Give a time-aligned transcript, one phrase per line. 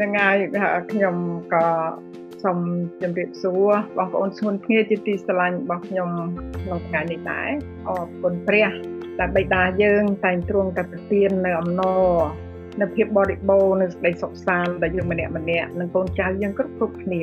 [0.00, 0.36] នឹងហើយ
[0.92, 1.14] ខ្ញុំ
[1.54, 1.66] ក៏
[2.44, 2.58] សូម
[3.02, 6.08] ជម្រាបសួរបងប្អូនស្ងួនគ្នាជាទីស្រឡាញ់របស់ខ្ញុំ
[6.62, 7.50] ក្នុងថ្ងៃនេះដែរ
[7.88, 8.70] អរគុណព្រះ
[9.18, 12.06] ដែលបិតាយើងតែងទ្រង់តែប្រទាននៅអំណរ
[12.80, 17.22] នៅភាពបរិបូរណ៍នៅសេចក្តីសុខសាន្តដែលយើងម្នាក់ម្នាក់និងកូនចៅយើងគ្រប់គ្រប់គ្នា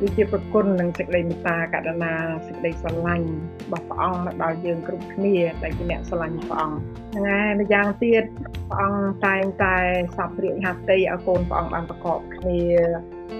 [0.00, 2.12] គឺជាប្រគុណនិងសេចក្តីមេត្តាករុណា
[2.46, 3.28] សេចក្តីស្រឡាញ់
[3.62, 6.78] របស់ព្រះអង្គមកដល់យើងគ្រប់គ្នាដែលជាអ្នកស្រឡាញ់ព្រះអង្គ
[7.14, 8.24] ហ្នឹងហើយម្យ៉ាងទៀត
[8.70, 9.76] ព្រះអង្គតែងតែ
[10.16, 12.60] សពរាជហត្ថីឲ្យកូនព្រះអង្គបានប្រកបគ្នា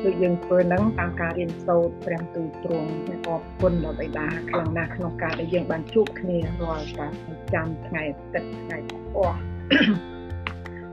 [0.05, 2.91] ដូចយើងធ្វើនឹងតាមការរៀនសូត្រព្រះទូលទ្រង់
[3.27, 7.12] អរគុណដល់បិតាខ្លាំងណាស់ក្នុងការដែលយើងបានជួបគ្នារាល់ការ
[7.55, 8.78] ចាំថ្ងៃអាទិត្យថ្ងៃ
[9.16, 9.38] អស់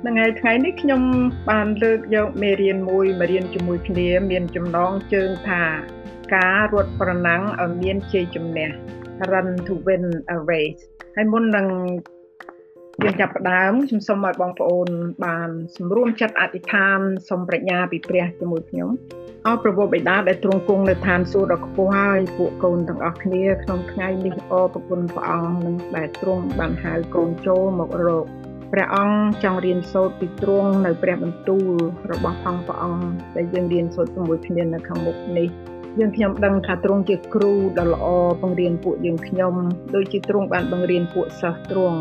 [0.08, 1.02] ថ្ងៃថ្ងៃនេះខ្ញុំ
[1.50, 5.64] បានលើកយកមេរៀនមួយមករៀនជាមួយគ្នាមានចំណងជើងថា
[6.36, 8.70] ការរត់ប្រណាំងឲ្យមានជ័យជំនះ
[9.32, 10.82] run to win a race
[11.16, 11.68] ហើយមុននឹង
[13.04, 14.88] យើងចាប់ផ្ដើមខ្ញុំសូមឲ្យបងប្អូន
[15.26, 18.90] បានសម្រួមចិត្តអធិដ្ឋានសូមប្រាជ្ញាពីព្រះជាមួយខ្ញុំ
[19.46, 28.26] អរប្រពោបិតាដែលទ្រង់គង់នៅឋានសួគ៌ដ៏ខ្ពស់ហើយពួកកូនទាំងអស់គ្នាក្នុងថ្ងៃនេះអរប្រគុណព្រះអង្គនឹងដែលទ្រង់បានហៅកូនចូលមករក
[28.74, 31.70] ព្រះអង្គចង់រៀនសូត្រពីទ្រង់នៅព្រះបន្ទូល
[32.12, 35.48] របស់ផងព្រះអង្គដែលយើងរៀនសូត្រជាមួយគ្នានៅខាងមុខនេះ
[36.00, 38.08] យើងខ្ញុំដឹងថាទ្រង់ជាគ្រូដ៏ល្អ
[38.42, 39.54] បង្រៀនពួកយើងខ្ញុំ
[39.96, 42.00] ដូចជាទ្រង់បានបង្រៀនពួកសិស្សទ្រង់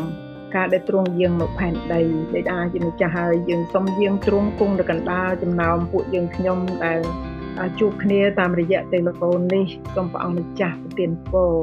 [0.55, 2.01] ការដែលទ្រង់យាងមកផែនដី
[2.33, 6.99] បិតាជាម្ចាស់ហើយយើងសូមយាងទ្រង់គង់នៅកណ្ដាលចំណោមពួកយើងខ្ញុំដែល
[7.79, 11.53] ជួបគ្នាតាមរយៈទេឡេហ្វូននេះសូមព្រះអង្គម្ចាស់ប្រទានពរ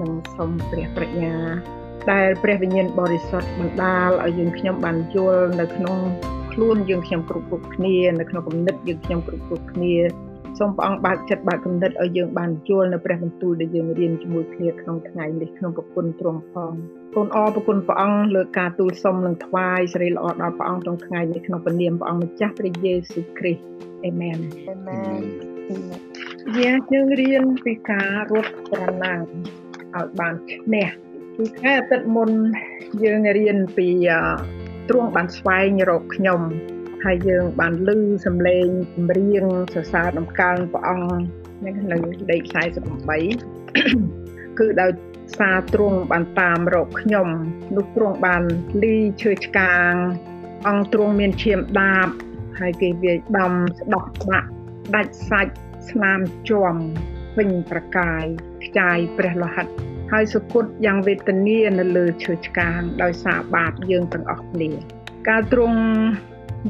[0.00, 1.36] និងសូមព្រះប្រាជ្ញា
[2.12, 5.96] ដែលព្រះវិញ្ញាណបរិសុទ្ធបណ្ដាលឲ្យយើងខ្ញុំបានយល់នៅក្នុង
[6.52, 9.94] ខ្លួនយើងខ្ញុំគ្រប់គ្រប់គ្នានៅក្នុងគំនិតយើងខ្ញុំគ្រប់គ្រប់គ្នា
[10.58, 16.72] សូមព្រះអង្គបើកចិត្តបើកគំនិតឲ្យយើងបានយល់នៅព្រះបន្ទូលដែលយើងរៀនជាមួយគ្នាក្នុងថ្ងៃនេះក្នុងប្រគុណទ្រង់ផង
[17.14, 23.62] កូនអរប្រគុណព្រះអង្គលើការទូលសុំនិងថ្វាយសេរីល្អដល់ព្រះអង្គក្នុងថ្ងៃនេះក្នុងព្រះនាមព្រះអង្គម្ចាស់ព្រះយេស៊ូវគ្រីស្ទ
[24.04, 24.38] អេមែន
[24.70, 25.20] អេមែន
[26.58, 29.20] យើងយើងរៀនពីការរត់ប្រណាំង
[29.96, 30.88] ឲ្យបានឈ្នះ
[31.40, 32.30] ពីថ្ងៃអាទិត្យមុន
[33.04, 33.88] យើងរៀនពី
[34.88, 36.40] ទ្រង់បានស្វែងរកខ្ញុំ
[37.04, 37.90] ហើយយើងបានឮ
[38.26, 41.12] សំឡេងចម្រៀងសរសើរដំកើងព្រះអង្គ
[41.92, 41.96] នៅ
[42.30, 42.42] លេខ
[43.50, 44.90] 48គឺដោយ
[45.38, 47.28] សារទ្រង់បានតាមរកខ្ញុំ
[47.76, 48.42] នោះទ្រង់បាន
[48.82, 49.92] លីឈើឆ្កាង
[50.68, 52.08] អង្គទ្រង់មានឈាមដាប
[52.60, 54.48] ហើយគេវាយដំស្ដោះបាក់
[54.94, 55.54] ដាច់សាច់
[55.90, 56.74] ស្នាមជាំ
[57.38, 58.24] វិញប្រកាយ
[58.64, 64.70] ខ្ចាយព្រះលោហិត ហើយសុគតយ៉ាងវេទនានៅលើឈើឆ្កាងដោយសារបាបយើងទាំងអស់គ្នា
[65.28, 65.80] ការទ្រង់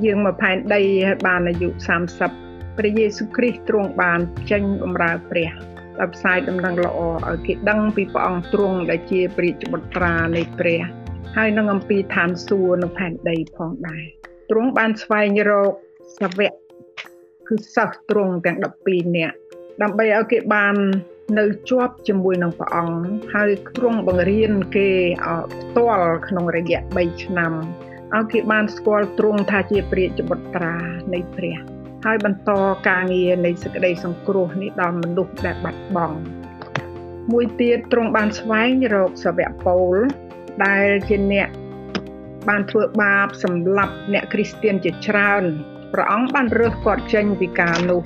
[0.04, 1.68] យើងមកផែនដីហើយបានអាយុ
[2.22, 4.20] 30ព្រះយេស៊ូវគ្រីស្ទទ្រង់បាន
[4.50, 5.50] ចេញបម្រើព្រះ
[6.00, 10.80] ដោយផ្សាយដំណឹងល្អឲ្យគេដឹងពីព្រះអង្គទ្រង់ដែលជាព្រះបុត្រានៃព្រះ
[11.36, 14.04] ហើយនឹងអំពីឋានសួគ៌នៅផែនដីផងដែរ
[14.50, 15.72] ទ្រង់បានស្វែងរក
[16.18, 16.52] សាវក
[17.48, 19.36] គឺសិស្សទ្រង់ទាំង12នាក់
[19.82, 20.74] ដើម្បីឲ្យគេបាន
[21.38, 22.98] នៅជាប់ជាមួយនឹងព្រះអង្គ
[23.34, 24.88] ហើយទ្រង់បង្រៀនគេ
[25.60, 27.52] ផ្ទាល់ក្នុងរយៈ3ឆ្នាំ
[28.14, 30.76] ឲ្យគេបានស្គាល់ទ្រង់ថាជាព្រះចបុត្រា
[31.14, 31.56] នៃព្រះ
[32.04, 32.50] ហើយបន្ត
[32.88, 36.18] ការងារនៃសេចក្តីសង្គ្រោះនេះដល់មនុស្សដែលបាត់បង់
[37.32, 39.96] មួយទៀតទ្រង់បានស្វែងរកសាវកពូល
[40.64, 41.48] ដែលជាអ្នក
[42.48, 45.44] បានធ្វើបាបសម្លាប់អ្នកគ្រីស្ទានជាច្រើន
[45.92, 48.00] ព្រះអង្គបានរើសគាត់ចេញពីការនោះ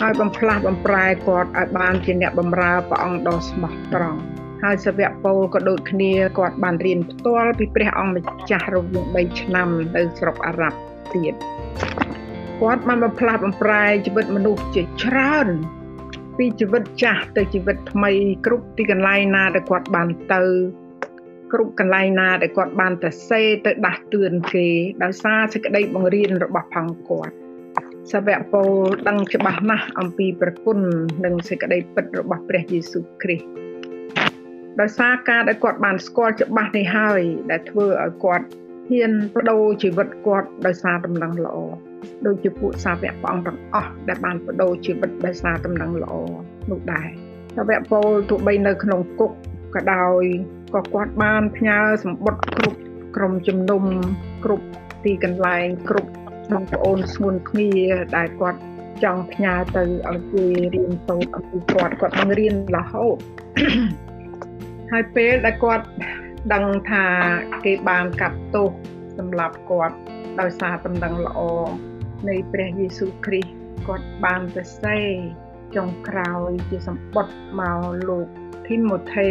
[0.00, 4.20] ហើយបំផ្លាស់បំប្រែគាត់ឲ្យបានជាអ្នកបម្រើព្រះអង្គដ៏ស្មោះត្រង់
[4.62, 10.78] ហើយសាវកពូលក៏ដូចគ្នាគាត់បានរៀនផ្ទាល់ពីព្រះអង្គម្ចាស់រវាង3ឆ្នាំនៅស្រុកអារ៉ាប់
[11.14, 11.34] ទៀត
[12.60, 15.48] គាត់បានបំផ្លាស់បំប្រែជីវិតមនុស្សជាច្រើន
[16.36, 18.10] ពីជីវិតចាស់ទៅជីវិតថ្មី
[18.46, 20.42] គ្រប់ទីកន្លែងណាដែលគាត់បានទៅ
[21.52, 24.66] គ្រប់កន្លែងណាដែលគាត់បានទៅសេទៅដាស់តឿនគេ
[25.02, 27.34] ដោយសារសេចក្តីបង្រៀនរបស់ផងគាត់
[28.12, 28.72] សាវកពូល
[29.08, 30.78] ដឹងច្បាស់ណាស់អំពីប្រគុណ
[31.24, 33.46] និងសេចក្តីពិតរបស់ព្រះយេស៊ូវគ្រីស្ទ
[34.80, 37.20] ដោយសារការដែលគាត់បានស្គាល់ច្បាស់នេះហើយ
[37.50, 38.46] ដែលធ្វើឲ្យគាត់
[38.90, 41.56] ហ៊ានបដូរជីវិតគាត់ដោយសារដំណឹងល្អ
[42.26, 46.14] ដូចជាពួកសាវកព្រះអង្គទាំងអស់ដែលបានបដូរជីវិតដោយសារដំណឹងល្អ
[46.70, 47.08] នោះដែរ
[47.56, 49.32] សាវកពូលទោះបីនៅក្នុងគុក
[49.74, 50.22] ក៏ដោយ
[50.74, 52.78] ក៏គាត់បានផ្ញើសម្បត្តិគ្រប់
[53.16, 53.82] ក្រុមជំនុំ
[54.44, 54.66] គ្រប់
[55.04, 56.12] ទីកន្លែងគ្រប់
[56.52, 57.70] បងប្អូនស្ងួនគ្នា
[58.16, 58.60] ដែលគាត់
[59.04, 60.44] ចង់ផ្ញើទៅឲ្យគេ
[60.74, 63.16] រៀនសូត្រអំពីគាត់គាត់នឹងរៀនរហូត
[64.90, 65.86] ហើយពេលដែលគាត់
[66.54, 67.04] ដឹងថា
[67.64, 68.70] គេបានកាត់ទោស
[69.18, 69.96] សម្រាប់គាត់
[70.40, 71.40] ដោយសារដំណឹងល្អ
[72.28, 73.50] នៃព្រះយេស៊ូវគ្រីស្ទ
[73.88, 74.98] គាត់បានទៅសេ
[75.76, 78.26] ចុងក្រោយជាសម្បត្តិមកលោក
[78.66, 79.30] ធីម៉ូថេ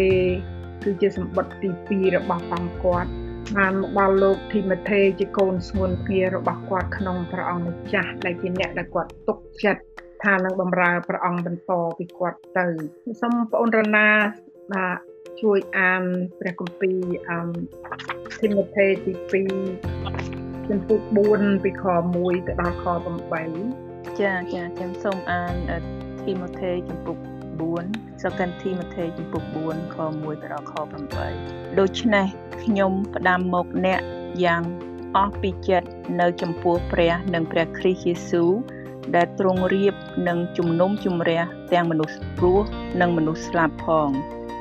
[0.83, 1.69] គឺជាសម្បត្តិទី
[2.09, 3.11] 2របស់ផងគាត់
[3.57, 9.83] បានមកដល់លោកធីម៉ូថេជាកូនស្ងួនគ្នារបស់គាត់ក្នុងព្រះអង្គម្ចាស់ដែលជាអ្នកដែលគាត់ទុកចិត្ត
[10.23, 12.65] ថានឹងបម្រើព្រះអង្គបន្តពីគាត់ទៅ
[13.21, 14.07] សូមបងអូនរណា
[14.73, 14.97] បាទ
[15.41, 16.03] ជួយអាន
[16.39, 16.99] ព្រះគម្ពីរ
[17.29, 17.39] អឺ
[18.39, 19.13] ធីម៉ូថេទី
[20.01, 20.99] 2ចំពុក
[21.33, 21.85] 4ពីខ
[22.15, 22.85] 1ទៅដល់ខ
[23.51, 25.53] 8ចាចាខ្ញុំសូមអាន
[26.23, 27.32] ធីម៉ូថេចំពុក4
[28.21, 30.73] Second Timothy ចំពុក4ខ1ទៅដល់ខ
[31.25, 32.27] 8ដូច្នេះ
[32.63, 34.01] ខ្ញុំផ្ដាំមកអ្នក
[34.43, 34.63] យ៉ាង
[35.15, 35.89] អស់ពីចិត្ត
[36.19, 38.51] នៅចំពោះព្រះនិងព្រះគ្រីស្ទយេស៊ូវ
[39.15, 39.93] ដែលទ្រង់រៀប
[40.27, 41.41] នឹងជំនុំជម្រះ
[41.73, 42.59] ទាំងមនុស្សព្រោះ
[43.01, 44.09] និងមនុស្សស្លាប់ផង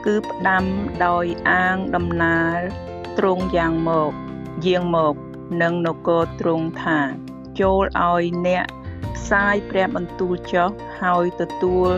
[0.07, 0.65] គឺផ្ដាំ
[1.07, 2.59] ដោយអាងដំណើរ
[3.19, 4.13] ទ្រង់យ៉ាងមក
[4.67, 5.15] យាងមក
[5.63, 7.01] នឹងនគរទ្រង់ថា
[7.61, 8.67] ចូលឲ្យអ្នក
[9.17, 11.93] ផ្សាយព្រះបន្ទូលចុះហើយទទួល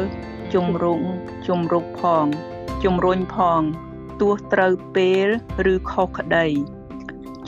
[0.54, 1.00] ជំរុង
[1.48, 2.26] ជំរុកផង
[2.84, 3.62] ជំរុញផង
[4.20, 5.28] ទោះត្រូវពេល
[5.72, 6.46] ឬខុសក្តី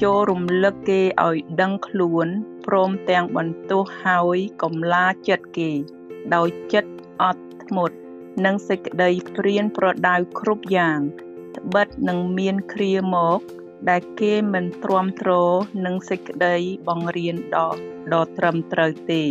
[0.02, 2.26] ចូលរំលឹកគេឲ្យដឹងខ្លួន
[2.66, 5.70] ព្រមទាំងបន្ទោសហើយកំឡាចិត្តគេ
[6.34, 6.92] ដោយចិត្ត
[7.22, 7.96] អត់ធ្មត់
[8.44, 10.98] និងសេចក្តីព្រានប្រដៅគ្រប់យ៉ាង
[11.56, 13.40] ត្បិតនឹងមានគ្រាមក
[13.90, 15.30] ដែលគេមិនទ្រាំទ្រ
[15.84, 16.56] នឹងសេចក្តី
[16.88, 17.76] បង្រៀនដ៏
[18.12, 19.24] ដ៏ត្រឹមត្រូវទេ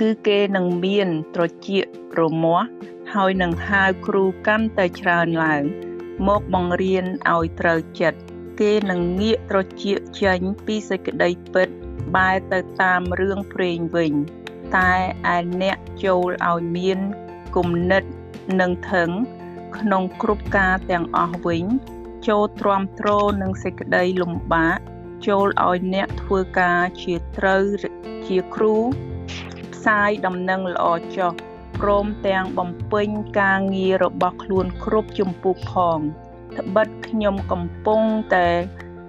[0.00, 1.84] គឺគេនឹងមានត្រចៀក
[2.20, 2.66] រមាស់
[3.14, 5.62] ហើយនឹងហៅគ្រូកាន់តែច្រើនឡើង
[6.28, 7.04] មកបង្រៀន
[7.34, 8.18] ឲ្យត្រូវចិត្ត
[8.60, 11.68] គេនឹងងាកត្រចៀកចេញពីសេចក្តីពិត
[12.16, 14.12] បែរទៅតាមរឿងព្រេងវិញ
[14.76, 14.92] តែ
[15.34, 16.98] ឯអ្នកចូលឲ្យមាន
[17.56, 18.02] គំនិត
[18.60, 19.10] និងថឹង
[19.78, 21.64] ក្នុងគ្រប់ការទាំងអស់វិញ
[22.28, 23.08] ចូលទ្រាំទ្រ
[23.42, 24.78] នឹងសេចក្តីលំបាក
[25.26, 27.64] ចូលឲ្យអ្នកធ្វើការជាត្រូវ
[28.26, 28.76] ជាគ្រូ
[29.82, 30.86] ផ្សាយដំណឹងល្អ
[31.16, 31.32] ចុះ
[31.80, 33.08] ព្រមទាំងបំពេញ
[33.40, 35.98] ការងាររបស់ខ្លួនគ្រប់ជំពូកផង
[36.58, 38.02] ត្បិតខ្ញុំកំពុង
[38.34, 38.48] តែ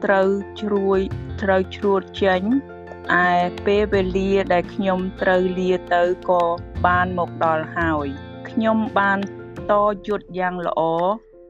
[0.03, 0.29] ត្រូវ
[0.61, 0.99] ជ្រួយ
[1.41, 2.41] ត្រូវជ្រួតចេញ
[3.25, 3.31] ឯ
[3.65, 6.43] ពេលវេលាដែលខ្ញុំត្រូវលាទៅក៏
[6.85, 8.07] បានមកដល់ហើយ
[8.49, 9.19] ខ្ញុំបាន
[9.71, 9.73] ត
[10.07, 10.81] យុទ្ធយ៉ាងល្អ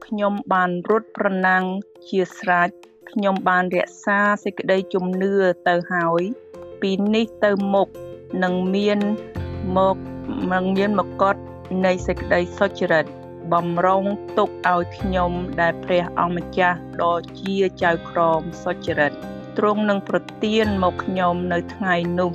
[0.06, 1.64] ខ្ញុំបានរត់ប្រណាំង
[2.08, 2.68] ជាស្រេច
[3.10, 5.32] ខ្ញុំបានរក្សាសេចក្តីជំនឿ
[5.68, 6.22] ទៅហើយ
[6.80, 7.88] ពីនេះទៅមុខ
[8.42, 8.98] នឹងមាន
[9.76, 9.96] មក
[10.52, 11.36] នឹងមានមកត
[11.84, 13.04] នៃសេចក្តីសុចរិត
[13.52, 14.04] បំរុង
[14.38, 19.12] ទុកឲ្យខ្ញុំដែលព្រះអង្គម្ចាស់ដ៏ជាចៅក្រមសុចរិត
[19.58, 22.30] ទ្រង់នឹងប្រទានមកខ្ញុំនៅថ្ងៃនោះ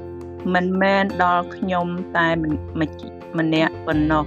[0.54, 1.88] មិនមែនដល់ខ្ញុំ
[2.18, 2.28] តែ
[3.38, 4.24] ម្នាក់ប៉ុណ្ណោះ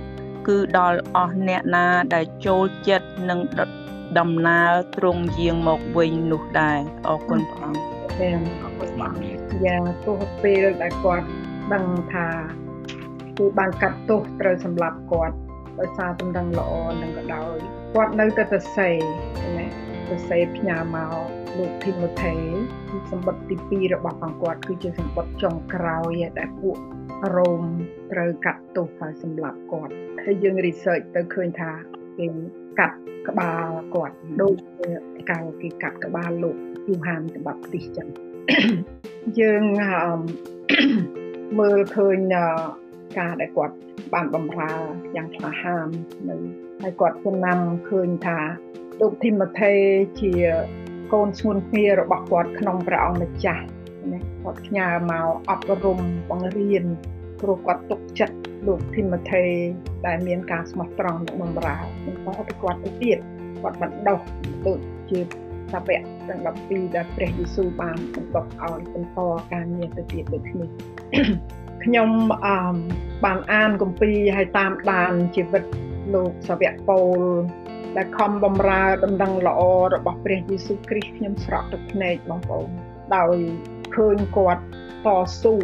[0.47, 3.41] គឺដល់អស់អ្នកណាដែលចូលចិត្តនឹង
[4.19, 9.13] ដំណើរទ្រង់យាងមកវិញនោះដែរអរគុណព្រះអង្គអរគុណព្រះ
[9.65, 11.25] យ៉ាងទោះពេលដែលគាត់
[11.75, 12.27] ដឹងថា
[13.39, 15.37] គឺបានកាត់ទោសត្រូវសម្លាប់គាត់
[15.79, 16.73] ដោយសារតម្រឹងល្អ
[17.03, 17.57] នឹងក៏ដោយ
[17.95, 18.97] គាត់នៅតែសរសេរ
[19.59, 19.67] ណា
[20.09, 21.15] សរសេរផ្ញើមក
[21.59, 22.35] លោកធីម៉ូថេ
[23.11, 26.77] សម្បត្តិទី2របស់ផងគាត់គឺជាសម្បត្តិចុងក្រោយដែលពួក
[27.37, 27.63] រ៉ូម
[28.13, 29.93] ត្រូវកាត់ទោសហើយសម្លាប់គាត់
[30.23, 31.71] ហើយយើង research ទៅឃើញថា
[32.19, 32.27] គេ
[32.79, 32.99] កាត់
[33.29, 34.57] ក្បាលគាត់ដូច
[35.31, 36.57] កាលគេកាត់ក្បាលលោក
[36.89, 38.09] យូហានតបាប់ទីចឹង
[39.41, 39.65] យើង
[41.59, 42.19] មើលឃើញ
[43.19, 43.75] ការដែលគាត់
[44.15, 44.73] បានបំរើ
[45.17, 45.89] យ៉ាងក្លាហាន
[46.29, 46.37] នៅ
[46.83, 47.59] ហើយគាត់ចំណាំ
[47.89, 48.39] ឃើញថា
[49.01, 49.73] លោកធីម៉ូថេ
[50.21, 50.33] ជា
[51.13, 53.65] កូនស្ងួនគ្នារបស់គាត់ក្នុងព្រះអង្គម្ចាស់
[54.13, 55.99] ណាគាត់ផ្ញើមកអប់រំ
[56.31, 56.85] បង្រៀន
[57.41, 59.45] ព្រោះគាត់ទុកចិត្តលោកធីម៉ូថេ
[60.07, 63.19] ដែលមានការស្មោះត្រង់និងបម្រើបន្តទៅគាត់ទៅទៀត
[63.63, 64.19] គាត់បណ្ដុះ
[64.67, 64.73] ទៅ
[65.11, 65.21] ជា
[65.73, 69.19] សាវកទាំង12ដែលព្រះយេស៊ូវបានបន្តឲ្យបន្ត
[69.53, 70.69] ការងារទៅទៀតដូចនេះ
[71.85, 72.11] ខ្ញុំ
[72.47, 72.77] អឺ
[73.25, 75.65] បានអានគម្ពីរហើយតាមដានជីវិត
[76.15, 77.23] លោកសាវកពូល
[77.97, 79.61] ដែលខំបំរើដំណឹងល្អ
[79.95, 82.69] របស់ព្រះយេស៊ូវគ្រីស្ទខ្ញុំស្រក់ទឹកភ្នែកបងប្អូន
[83.17, 83.37] ដោយ
[83.95, 84.63] ឃើញគាត់
[85.07, 85.09] ត
[85.43, 85.55] ស៊ូ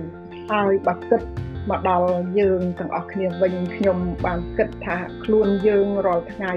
[0.50, 1.22] ហើយបើគិត
[1.70, 6.52] មកដល់យើងទាំងអស់គ្នាវិញខ្ញុំបានគិតថាខ្លួនយើងរាល់ថ្ងៃ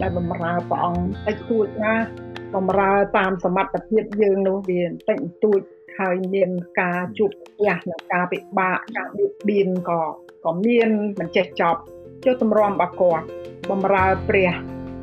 [0.00, 1.94] ដែលបម្រើព្រះអង្គតែទួចណា
[2.56, 5.60] បម្រើតាមសមត្ថភាពយើងនោះវាបន្តិចបន្តួច
[5.98, 10.02] ហើយមានការជួបផ្ទះនិងការពិបាកការបៀតបៀនក៏
[10.44, 11.80] ក៏មានមិនចេះចប់
[12.24, 13.26] ចុះតម្រាំរបស់គាត់
[13.70, 14.50] បំរើព្រះ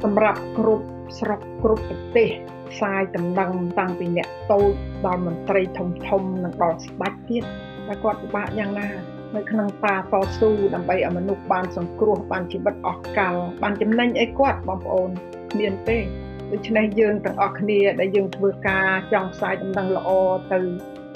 [0.04, 0.86] សម្រាប់គ្រប់
[1.20, 2.30] ស្រុកគ្រប់ប្រទេស
[2.72, 4.72] ផ្សាយដំណឹងតាំងពីអ្នកតូច
[5.06, 7.44] ដល់មន្ត្រីធំធំនិងដល់ស្ដេចទៀត
[7.88, 8.90] តែគាត់ពិបាកយ៉ាងណា
[9.36, 10.00] នៅក្នុងតាត
[10.38, 15.10] ស៊ូដើម្បីឲ្យមនុស្សបានសង្គ្រោះបានជីវិតអស់កលបានចំណេញអីគាត់បងប្អូន
[15.52, 16.00] គ្មានទេ
[16.52, 20.10] ដូច្នេះយើងទាំងអស់គ្នាដែលយើងធ្វើការចង់ផ្សាយដំណឹងល្អ
[20.54, 20.60] ទៅ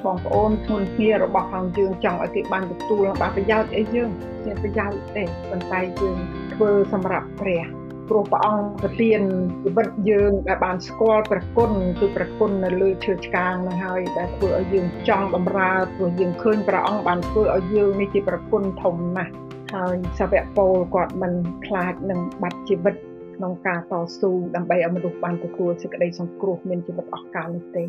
[0.05, 4.09] បងប្អូនធ្ងន់គ្នារបស់ផងយើងចង់ឲ្យគេបានទទួលបានប្រយោជន៍អីយើង
[4.45, 6.17] មានប្រយោជន៍ទេប៉ុន្តែយើង
[6.53, 7.63] ធ្វើសម្រាប់ព្រះ
[8.09, 9.21] ព្រោះព្រះអង្គប្រទាន
[9.63, 19.33] ជីវិតយើងដែលបានស្គាល់ព្រះគុណគឺព្រះគុណនៅលើឈើឆ្កាងនឹងហើយដែលធ្វើឲ្យយើងចង់បម្រើព្រោះយើងឃើញព្រះអង្គបានធ្វើឲ្យយើងនេះជាព្រះគុណធំណាស់
[19.73, 21.33] ហើយសាវកពលគាត់មិន
[21.65, 22.95] ខ្លាចនឹងបាត់ជីវិត
[23.37, 27.83] ក្នុងការតស៊ូដើម្បីឲ្យមនុស្សបានទទួលសេចក្តីសង្គ្រោះមានជីវិតអស់កលនោះទេ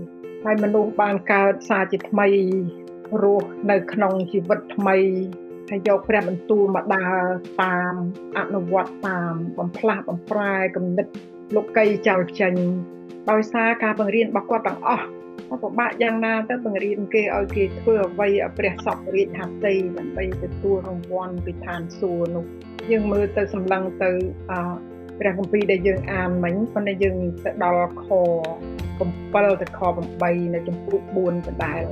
[0.44, 2.28] ហើយមនុស្សបានកើតសារជាថ្មី
[3.22, 4.96] រស់នៅក្នុងជីវិតថ្មី
[5.70, 7.16] ហើយយកព្រះបន្ទូលមកដើរ
[7.62, 7.94] តាម
[8.38, 11.06] អនុវត្តតាមបំផ្លាស់បំប្រែគំនិត
[11.56, 12.54] លោកីចោលចេញ
[13.30, 15.06] ដោយសារការបង្រៀនរបស់គាត់ទាំងអស់
[15.62, 22.44] ពិបាកយ៉ាងណាទៅបង្រៀនគេឲ្យគេធ្វើអ្វីឲ្យព្រះសពរាជហត្ថីដើម្បីទទួលរង្វាន់ពីឋានសួគ៌នោះ
[22.90, 24.10] យើងមើលទៅសម្លឹងទៅ
[24.50, 24.52] អ
[25.20, 28.06] ព្រះគម្ពីរដែលយើងអានមិញប៉ុន្តែយើងទៅដល់ខ
[28.88, 29.80] 7ទៅខ
[30.18, 31.82] 8នៅចំពោះ4ដដែល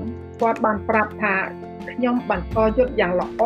[0.40, 1.35] គាត់បានប្រាប់ថា
[1.92, 3.42] ខ្ញុំបានតយុទ្ធយ៉ាងល្អ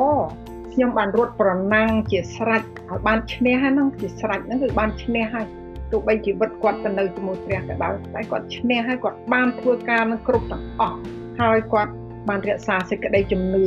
[0.72, 5.46] ខ្ញុំបានរត់ប្រណាំងជាស្រេចហើយបានឈ្នះហ្នឹងជាស្រេចហ្នឹងគឺបានឈ្នះហើយ
[5.92, 10.98] ទោះបីជីវិតគាត់ទៅនៅជាមួយព្រះក៏ដោយតែគាត់ឈ្នះហើយគាត់បានធ្វើការនឹងគ្រប់ទាំងអស់
[11.40, 11.92] ហើយគាត់
[12.28, 13.66] បានរក្សាសេចក្តីជំនឿ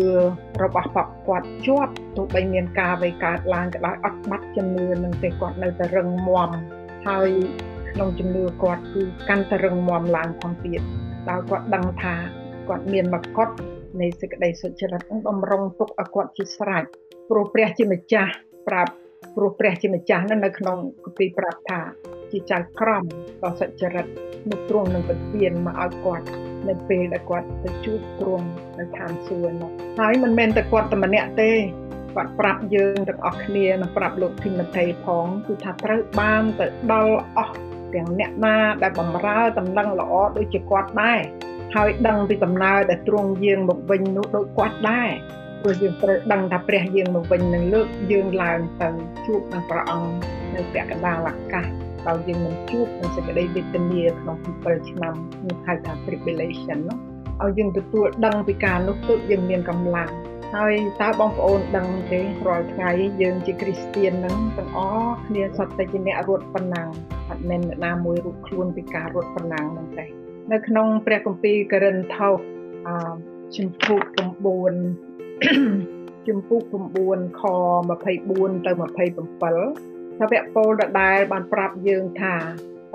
[0.63, 6.49] របស់បពគាត់ជាប់ទោះបីមានការអ្វីកើតឡើងក៏ដោយអត់បាត់ជំនឿនឹងទេគាត់នៅតែរឹងមាំ
[7.07, 7.29] ហើយ
[7.91, 10.81] ក្នុងជំនឿគាត់គឺកាន់តែរឹងមាំឡើងផងទៀត
[11.29, 12.15] ដោយគាត់ដឹងថា
[12.67, 13.49] គាត់មានមកុដ
[14.01, 16.83] នៃសេចក្តីសុចរិតនឹងបំរុងទុកឲ្យគាត់ជាស្រេច
[17.29, 18.31] ព្រោះព្រះជាម្ចាស់
[18.67, 18.93] ប្រាប់
[19.35, 21.79] ព្រោះព្រះជាម្ចាស់នៅក្នុងគម្ពីរប្រាប់ថា
[22.31, 23.03] ជាចៅក្រម
[23.43, 24.05] ដ៏សុចរិត
[24.49, 26.25] នោះទ្រង់នឹងប្រទានមកឲ្យគាត់
[26.69, 28.47] នៅពេលដែលគាត់ទៅជួបទ្រង់
[28.79, 31.51] នៅឋានសួគ៌នោះហើយមិនមែនតែគាត់តែម្នាក់ទេ
[32.15, 37.55] គាត់ប្រាប់យើងទាំងអស់គ្នានិងប្រាប់លោកធីម៉ូថេផងគឺថាត្រូវបានទៅដល់អស់
[37.95, 41.19] ទាំងអ្នកណាដែលបំរើតំណែងល្អដូចជាគាត់ដែរ
[41.75, 45.09] ហើយដឹងពីដំណើរដែលទ្រង់យាងមកវិញនោះដូចគាត់ដែរ
[45.61, 48.89] ព្រោះយើងត្រូវដឹងថាព្រះយាងមកវិញនឹងលើកយើងឡើងទៅ
[49.25, 50.11] ជួបនឹងព្រះអង្គ
[50.55, 55.13] នៅពាក់កណ្ដាលអាកាស ដោយយើងនឹងជួបនឹងសេចក្តីវេទនាក្នុង7ឆ្នាំ
[55.47, 56.97] នេះហៅថា tribulation នោះ
[57.41, 60.11] ឲ្យយើងទទួលដឹងពីការនោះទើបយើងមានកម្លាំង
[60.55, 62.89] ហើយតើបងប្អូនដឹងទេរាល់ថ្ងៃ
[63.21, 66.83] យើងជាគ្រីស្ទៀននឹងទាំងអស់គ្នាសត្វតែជាអ្នករត់ប៉ុណ្ណា
[67.29, 70.05] អត់មែនអ្នកណាមួយរួចខ្លួនពីការរត់ប៉ុណ្ណាហ្នឹងទេ
[70.51, 72.39] នៅក្នុងព្រះគម្ពីរករិនថូស
[72.87, 72.89] អ
[73.55, 74.03] ជំពូក
[74.73, 76.63] 9ជំពូក
[77.01, 77.43] 9ខ
[77.89, 78.71] 24ទៅ
[79.87, 82.35] 27 ថាវគ្គពលដដែលបានប្រាប់យើងថា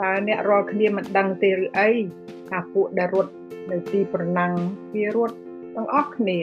[0.00, 1.90] តើអ្នករាល់គ្នាមិនដឹងទេឬអី
[2.50, 3.32] ថាពួកដែលរត់
[3.70, 4.52] នៅទីប្រណាំង
[4.94, 5.36] វារត់
[5.74, 6.38] ទាំងអស់គ្នា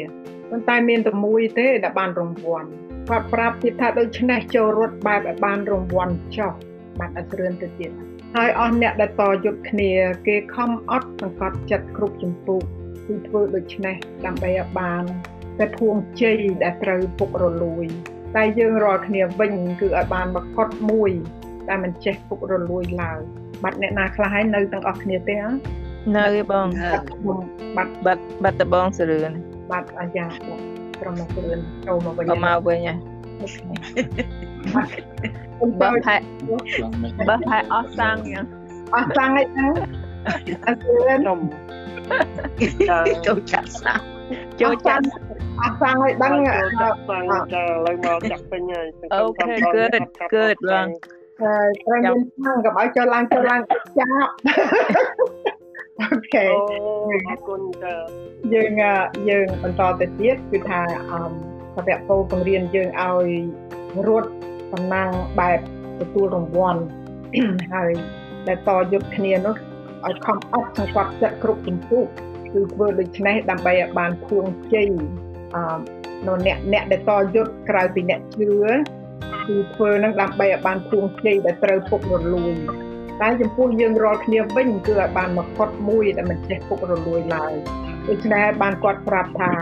[0.50, 2.70] ប៉ុន្តែមានតែមួយទេដែលបានរង្វាន់
[3.10, 6.54] គាត់ប្រាប់ទៀតថាដូច្នេះចូលរត់បែបឲ្យបានរង្វាន់ចុះ
[7.00, 7.92] បាត់អស្រឿនទៅទៀត
[8.36, 9.92] ហើយអស់អ្នកដែលតយុទ្ធគ្នា
[10.28, 12.60] គេខំអត់សង្កត់ចិត្តគ្រប់ចម្ពោះ
[13.06, 15.04] គឺធ្វើដូច្នេះដើម្បីឲ្យបាន
[15.60, 17.86] តែភួងជ័យដែលត្រូវពុករលួយ
[18.36, 21.12] តែយើងរាល់គ្នាវិញគឺឲ្យបានមកកត់មួយ
[21.68, 23.20] តែមិនចេះពុករលួយឡើយ
[23.64, 25.36] បាត់អ្នកណាខ្លះហើយនៅទាំងអស់គ្នាទេ
[26.18, 26.68] នៅបង
[27.78, 29.32] បាត់បាត់បាត់តបងសរឿន
[29.72, 30.26] បាត់អាយ៉ា
[31.02, 32.94] ក្រុមសរឿនចូលមកវិញមកវិញហ៎
[35.82, 36.16] បើផែ
[37.30, 38.46] បើផែអស់សាំងយ៉ាង
[38.96, 39.74] អស់សាំងអីហ្នឹង
[40.66, 41.40] អត់ឿនខ្ញុំ
[43.26, 44.00] ចូលចាក់សាំង
[44.62, 45.04] ចូលចាក់
[45.62, 49.94] អស់សាំងឲ្យដឹងចាក់សាំងចាឥឡូវមកចាក់ពេញហើយអូខេ good
[50.34, 50.88] good បង
[51.44, 54.32] ហើយត្រូវមានសាំងកុំឲ្យចូលឡើងចូលឡើងចាប់
[56.02, 56.46] អូខេ
[57.28, 57.94] អរគុណចា
[58.54, 58.70] យើង
[59.30, 60.82] យើងបន្តទៅទៀតគឺថា
[61.12, 61.32] អម
[61.76, 63.28] សាវកពោបង្រៀនយើងឲ្យ
[64.08, 64.30] រត់
[64.74, 65.10] តំណាង
[65.40, 65.60] បែប
[66.00, 66.82] ទទួលរង្វាន់
[67.74, 67.92] ហើយ
[68.48, 69.56] ដែលតយុទ្ធគ្នានោះ
[70.08, 72.06] ឲ្យខំអត់សង្កត់ចិត្តគ្រប់ជំពូក
[72.54, 74.90] គឺធ្វើដូច្នេះដើម្បីឲ្យបានភួងជ័យ
[75.54, 75.78] អឺ
[76.28, 78.50] នៅអ្នកអ្នកដែលតយុទ្ធក្រៅពីអ្នកជឿ
[79.48, 82.54] គឺធ្វើនឹងដើម្បីឲ្យបានភួងជ័យដែលត្រូវពុករលួយ
[83.22, 87.54] តែចំពោះយើងរាល់គ្នាវិញគឺឲ្យបានមកកត់មួយដែលមិនចេះពុករលួយឡើយ
[88.10, 89.54] ដូច្នេះបានគាត់ប្រាប់ថា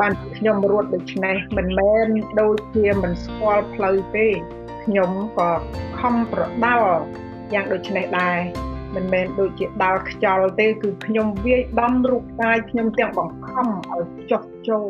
[0.00, 2.06] បានខ្ញុំរត់ដូច្នេះមិនមែន
[2.40, 4.26] ដូចជាមិនស្គាល់ផ្លូវទេ
[4.84, 5.52] ខ្ញុំក៏
[6.00, 6.76] ខំប្រដៅ
[7.54, 8.38] យ៉ាងដូចនេះដែរ
[8.98, 14.86] មិនមែនដូចជាដាល់ខ្យល់ទេគឺខ្ញុំវាយដំរូបកាយខ្ញុំទាំងបង្ខំឲ្យចុះចូល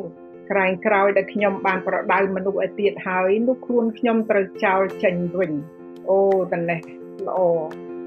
[0.51, 5.53] ក្រែងក្រោយដែលខ្ញុំបានប្រដៅមនុស្សឲ្យទៀតហើយនោះខ្លួនខ្ញុំត្រូវចោលចេញវិញ
[6.11, 6.21] អូ
[6.53, 6.81] តនេះ
[7.27, 7.39] ល្អ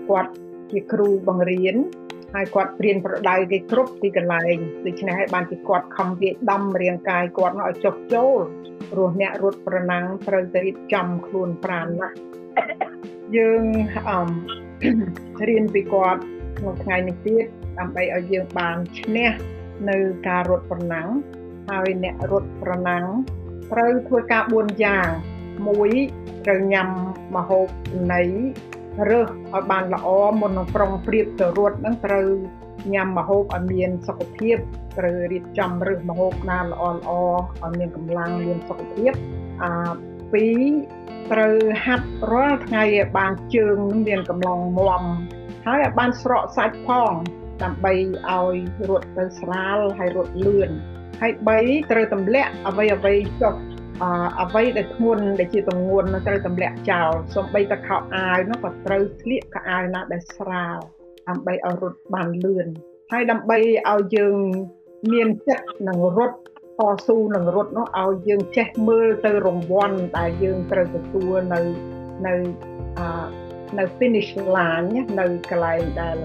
[0.09, 0.31] គាត់
[0.71, 1.75] ជាគ្រូបង្រៀន
[2.33, 8.37] ហើយគាត់ព្រៀនប្រដៅគេគ្រប់ទីកន្លែងដូច្នេះហើយបានជាគាត់ខំវាយដំរាងកាយគាត់ឲ្យចុះចូល
[8.91, 12.15] ព្រោះអ្នករត់ប្រណាំងត្រូវតែរៀបចំខ្លួនប្រាណណាស់
[13.37, 13.63] យើង
[14.09, 14.29] អម
[15.47, 16.21] រៀនពីគាត់
[16.57, 17.45] ក្នុងថ្ងៃនេះទៀត
[17.79, 19.31] ដើម្បីឲ្យយើងបានឈ្នះ
[19.89, 19.97] នៅ
[20.27, 21.09] ការរត់ប្រណាំង
[21.69, 23.05] ហើយអ្នករត់ប្រណាំង
[23.71, 25.07] ត្រូវធ្វើការ4យ៉ាង
[25.67, 25.91] មួយ
[26.45, 26.87] ត្រូវញ៉ាំ
[27.35, 28.23] ម្ហូបចំណី
[29.09, 30.07] រើសឲ្យបានល្អ
[30.41, 32.27] មុននឹងប្រុងប្រៀបទៅរត់ហ្នឹងត្រូវ
[32.93, 34.57] ញ៉ាំម្ហូបឲ្យមានសុខភាព
[34.97, 37.11] ត្រូវរៀបចំរើសម្ហូបណាល្អល្អ
[37.63, 39.13] ឲ្យមានកម្លាំងមានសុខភាព
[39.63, 39.71] អា
[40.33, 40.63] ពីរ
[41.31, 45.03] ត្រូវហាត់រាល់ថ្ងៃឲ្យបានជើងមានកម្លាំងមាំ
[45.65, 47.13] ហើយឲ្យបានស្រកសាច់ផង
[47.63, 47.93] ដើម្បី
[48.29, 48.55] ឲ្យ
[48.89, 50.69] រត់ទៅស្រាលហើយរត់លឿន
[51.21, 53.55] ហើយ3ត្រូវទម្លាក់អ្វីអ្វីចុះ
[54.41, 60.77] អ្វីដែលធ្ងន់ដែលជាទងន់ត្រូវទម្លាក់ចោលសំបីតែខោអាវនោះក៏ត្រូវស្លៀកខោអាវណាដែលស្រាល
[61.27, 62.67] ដើម្បីឲ្យរត់បានលឿន
[63.11, 63.57] ហើយដើម្បី
[63.89, 64.35] ឲ្យយើង
[65.11, 66.37] មានចិត្តនឹងរត់
[66.93, 71.59] តស៊ូនឹងរត់នោះឲ្យយើងចេះមើលទៅរង្វាន់ដែលយើងត្រូវទទួលនៅ
[72.27, 72.33] នៅ
[72.99, 73.07] អឺ
[73.79, 74.87] នៅ finish line
[75.19, 76.15] នៅកន្លែងដែល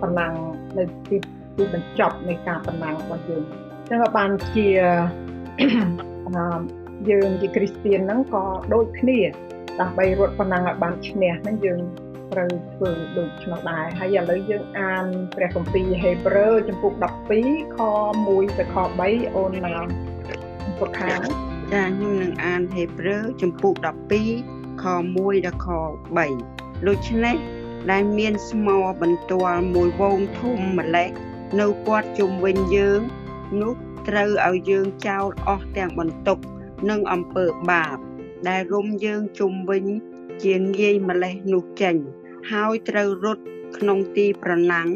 [0.00, 0.32] ប៉ុណ្ណឹង
[0.78, 1.16] នៅទី
[1.56, 3.42] ទីបញ្ចប់នៃការប៉ុណ្ណឹងរបស់យើង
[3.88, 4.68] ចឹងក៏បានជា
[7.10, 8.44] យើងជាគ្រីស្ទៀនហ្នឹងក៏
[8.74, 9.18] ដូចគ្នា
[9.80, 11.80] ដើម្បីរត់ប៉ុណ្ណឹងឲ្យបានឈ្នះហ្នឹងយើង
[12.32, 15.04] ត្រូវធ្វើដូចនោះដែរហើយឥឡូវយើងអាន
[15.36, 16.92] ព្រះគម្ពីរហេព្រើរចំពុក
[17.34, 17.78] 12ខ
[18.18, 19.74] 1ទៅខ3អូនណា
[20.78, 21.20] ពុកខាង
[21.72, 23.74] ចាខ្ញុំនឹងអានហេព្រើរចំពុក
[24.28, 24.84] 12ខ
[25.16, 25.68] 1ដល់ខ
[26.26, 27.36] 3ដូច្នេះ
[27.90, 31.10] ដែលមានស្មោបន្ទាល់មួយវងធំម្លេះ
[31.60, 33.00] នៅពាត់ជុំវិញយើង
[33.62, 33.72] នោះ
[34.08, 36.38] ត្រូវឲ្យយើងចោលអស់ទាំងបន្ទុក
[36.90, 37.96] និងអំពើបាប
[38.48, 39.84] ដែលរុំយើងជុំវិញ
[40.42, 41.96] ជាងាយម្លេះនោះចេញ
[42.50, 43.44] ហើយត្រូវរត់
[43.78, 44.88] ក្នុងទីប្រណាំង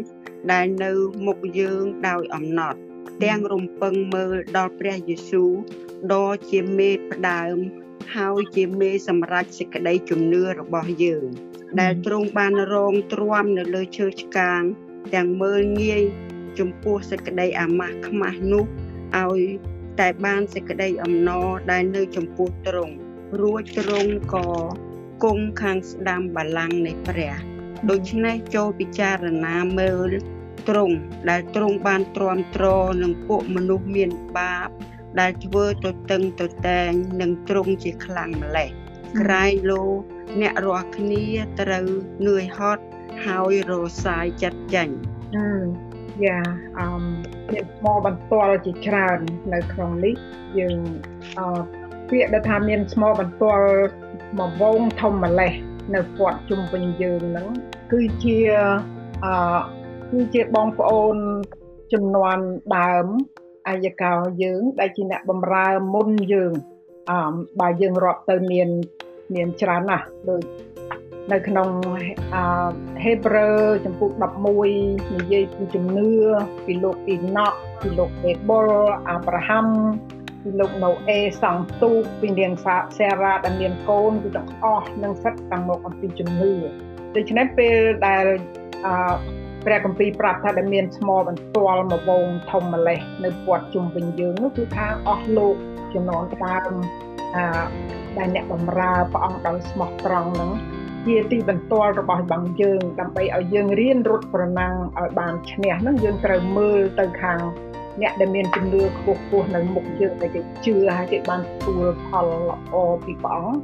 [0.52, 0.92] ដែលនៅ
[1.26, 2.78] មុខយើងដោយអំណត់
[3.24, 5.50] ទាំងរំពឹងមើលដល់ព្រះយេស៊ូវ
[6.12, 7.56] ដ៏ជាមេផ្ដើម
[8.16, 11.24] ហើយជាមេសម្រេចសេចក្តីជំនឿរបស់យើង
[11.80, 14.62] ដែលទ្រង់បានរងទ្រាំនៅលើឈើឆ្កាង
[15.14, 16.02] ទាំងមើលងាយ
[16.58, 18.64] ចំពោះសេចក្តីអាម៉ាស់ខ្មាស់នោះ
[19.22, 19.42] ឲ្យ
[20.00, 22.94] តែបានសេចក្តីអំណរដែលនៅចំពោះទ្រង់
[23.40, 24.48] រួចទ្រង់ក៏
[25.22, 27.34] គង់ខាងស្ដាំបល្ល័ង្កនៃព្រះ
[27.90, 30.12] ដូច្នេះចូលពិចារណាមើល
[30.68, 30.96] ទ្រង់
[31.30, 32.66] ដែលទ្រង់បានទ្រាំទ្រ
[33.02, 34.68] នឹងពួកមនុស្សមានបាប
[35.20, 38.68] ដែលធ្វើទៅតឹងទៅតែងនឹងទ្រង់ជាខ្លាំងម្លេះ
[39.20, 39.82] ក្រែងលោ
[40.40, 41.24] អ្នករាល់គ្នា
[41.60, 41.86] ត្រូវ
[42.26, 42.84] នឿយហត់
[43.24, 43.72] ហើយរ
[44.04, 44.96] សាយចិត្តចាញ់
[46.24, 46.40] យ៉ា
[46.78, 46.88] អឺ
[47.52, 49.18] មានថ្មបន្ទាល់ជាច្រើន
[49.54, 50.14] នៅក្នុងនេះ
[50.58, 50.78] យើង
[51.38, 51.60] អឺ
[52.10, 53.68] ពាក្យដែលថាមានថ្មបន្ទាល់
[54.38, 55.52] មួយវងធំម្លេះ
[55.94, 57.48] នៅពាត់ជុំវិញយើងហ្នឹង
[57.92, 58.38] គឺជា
[59.24, 59.34] អឺ
[60.10, 61.16] គឺជាបងប្អូន
[61.92, 62.38] ចំនួន
[62.76, 63.06] ដើម
[63.68, 66.52] អាយកោយើង ដែលជាអ្នកបម្រើមុនយើង
[67.10, 68.68] អឺបើយើងរាប់ទៅមាន
[69.34, 70.42] មានច្រើនណាស់ដូច
[71.32, 71.68] នៅក្នុង
[72.34, 72.44] អឺ
[73.04, 74.10] ហេព្រើរចំពុក
[74.62, 76.10] 11និយាយពីជំនឿ
[76.66, 78.68] ពីលោកអ៊ីណុកពីលោកអេបុល
[79.08, 79.66] អាប់រ៉ាហាំ
[80.42, 82.52] ពីលោកណូអេសង់ទូកពីនាង
[82.98, 86.52] សេរ៉ាដែលមានកូនគឺទាំងអស់នឹងសិតតាំងមកអំពីជំនឿ
[87.16, 87.76] ដូច្នេះពេល
[88.06, 88.24] ដែល
[88.86, 89.14] អឺ
[89.66, 95.56] ព្រះគម្ពីរប្រាប់ថាដែលមានស្មោបន្ទាល់មកវងធំម្លេះនៅពាត់ជុំវិញយើងនោះគឺថាអស់លោក
[95.94, 96.74] ចំនួនដើម
[97.36, 97.44] អឺ
[98.18, 100.50] ដែលអ្នកបម្រើព្រះអង្គដោយស្មោះត្រង់ហ្នឹង
[101.06, 107.40] ជាទីបន្ទាល់របស់បងយើងដើម្បីឲ្យយើងរៀនរត់ប្រណាំងឲ្យបានឈ្នះហ្នឹងយើងត្រូវមើលទៅខាង
[108.00, 112.74] អ្នកដែលមានជំនឿខ្ពស់ខ្ពស់នៅមុខយើងដែលគេជឿហើយគេបានទទួលផលល្អ
[113.04, 113.58] ពីព្រះអង្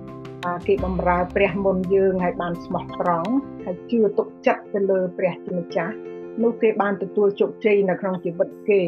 [0.44, 3.32] គគេបំរើព្រះមុនយើងហើយបានស្មោះត្រង់
[3.64, 5.94] ហើយជឿទុកចិត្តទៅលើព្រះជាម្ចាស់
[6.42, 8.80] នោះគេបានទទួលជោគជ័យនៅក្នុងជីវិតគេ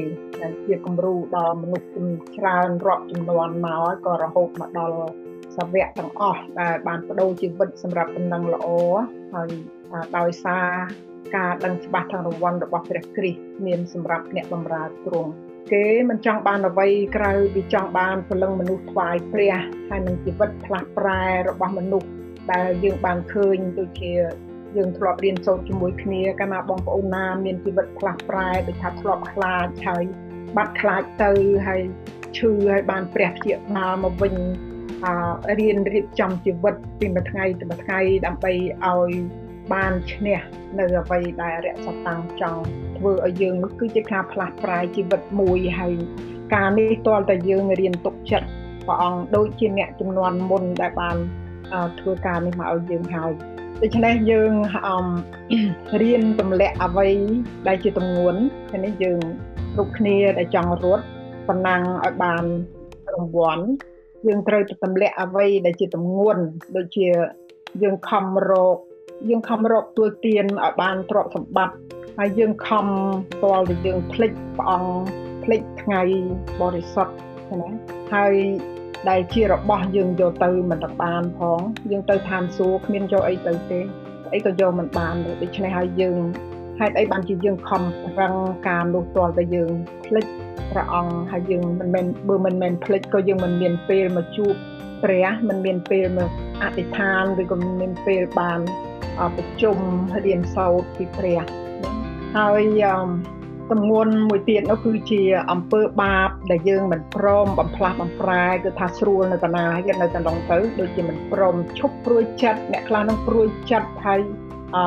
[0.42, 1.87] ដែលជាគំរូដល់មនុស្ស
[2.37, 4.98] ច្រើនរាប់ចំនួនមកក៏រហូតមកដល់
[5.57, 8.66] សាវកទាំងអស់ដែលបានបដូរជីវិតសម្រាប់ដំណឹងល្អ
[9.35, 9.48] ហើយ
[10.18, 10.68] ដោយសារ
[11.37, 15.31] ការដឹងច្បាស់ខាងរង្វាន់របស់ព្រះគ្រីស្ទមានសម្រាប់អ្នកបម្រើទ្រង់
[15.73, 19.55] គេមិនចង់បានអ្វីក្រៅពីចង់បានព្រលឹងមនុស្សថ្វាយព្រះ
[19.88, 22.09] ហើយនឹងជីវិតផ្លាស់ប្រែរបស់មនុស្ស
[22.53, 24.12] ដែលយើងបានឃើញដូចជា
[24.77, 30.05] យើងធ្លាប់រៀនសូត្រជាមួយគ្នាកាលណាបងប្អូនណាមានជីវិតផ្លាស់ប្រែដូចថាធ្លាប់ខ្លាចហើយ
[30.57, 31.33] បាត់ខ្លាចទៅ
[31.66, 31.81] ហើយ
[32.38, 34.35] ឈឺហើយបានព្រះព្យាបាលមកវិញ
[35.59, 38.53] រៀនរៀបចំជីវិតពីមួយថ្ងៃទៅមួយថ្ងៃដើម្បី
[38.87, 39.11] ឲ្យ
[39.72, 40.40] បានឈ្នះ
[40.78, 42.62] នៅអ្វីដែលរក្សាតាំងចង់
[42.96, 45.94] ធ្វើឲ្យយើងនោះគឺជាការផ្លាស់ប្រែជីវិតមួយហើយ
[46.54, 48.48] ការនេះតលតែយើងរៀនទុកចិត្ត
[48.87, 51.16] ព្រះអង្គដូចជាអ្នកចំនួនមុនដែលបាន
[52.00, 53.33] ធ្វើការនេះមកឲ្យយើងហើយ
[53.83, 54.52] ដូច្នេះយើង
[56.02, 57.09] រៀនទម្លាក់អ្វី
[57.68, 59.20] ដែលជាទម្ងន់ហើយនេះយើង
[59.74, 61.04] គ្រប់គ្នាដែលចង់រត់
[61.48, 62.44] ប៉ុណ្ណឹងឲ្យបាន
[63.14, 63.64] រង្វាន់
[64.26, 66.42] យើងត្រូវទៅទម្លាក់អ្វីដែលជាទម្ងន់
[66.76, 67.06] ដូចជា
[67.83, 68.78] យើងខំរក
[69.28, 71.76] យើងខំរកទួយទៀនឲ្យបានទ្រព្យសម្បត្តិ
[72.18, 72.87] ហើយយើងខំ
[73.42, 74.92] តលតែយើងភ្លេចព្រះអង្គ
[75.44, 76.02] ភ្លេចថ្ងៃ
[76.61, 77.12] បរិសុទ្ធ
[77.61, 77.70] ណា
[78.14, 78.35] ហើយ
[79.11, 83.78] ដែលជារបស់យើងយកទៅមិនបានផងយើងទៅឋានសួគ៌គ្មានយកអីទៅទេ
[84.35, 86.18] អីក៏យកមិនបានទេដូច្នេះហើយយើង
[86.78, 87.83] ហេតុអីបានជាយើងខំ
[88.16, 88.35] ប្រឹង
[88.68, 89.70] ការនោះទាល់តែយើង
[90.06, 90.26] ភ្លេច
[90.70, 94.54] ព្រះអង្គហើយយើងមិនមែនបើមិនមែនភ្លេចក៏យើងមិនមានពេលមកជួប
[95.02, 96.30] ព្រះមិនមានពេលមក
[96.62, 98.61] អធិដ្ឋានឬក៏មិនមានពេលបាន
[99.37, 99.79] ប្រជុំ
[100.27, 101.42] រៀនសូត្រពីព្រះ
[102.37, 102.85] ហើយ
[103.70, 114.20] ទំនួនមួយទៀតនោះគឺជាអំពើបាប ដែលយើងមិនព្រមបំផ្លាស់បំប្រែគឺថាស្រួលនៅកណាយើងនៅតែឡងទៅដូចជាមិនព្រមឈប់ព្រួយចិត្តអ្នកខ្លះនឹងព្រួយចិត្តហើយ
[114.77, 114.85] អឺ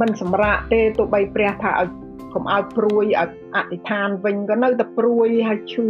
[0.00, 1.88] មិនសម្រាកទេទោះបីព្រះថាឲ្យ
[2.34, 5.88] កុំឲ្យព្រួយឲ្យអធិដ្ឋានវិញក៏នៅតែព្រួយហើយឈឺ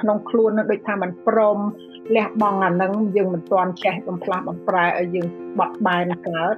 [0.00, 1.58] ក្នុងខ្លួននឹងដូចថាมันព្រម
[2.16, 5.26] លះបង់អានឹងយើងមិនទាន់ចេះបំផ្លាស់បំប្រែឲ្យយើង
[5.58, 6.56] បត់បែនកើត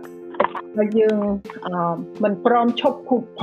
[0.77, 1.17] ហើយយើង
[2.25, 3.41] មិនព្រមឈប់គូផ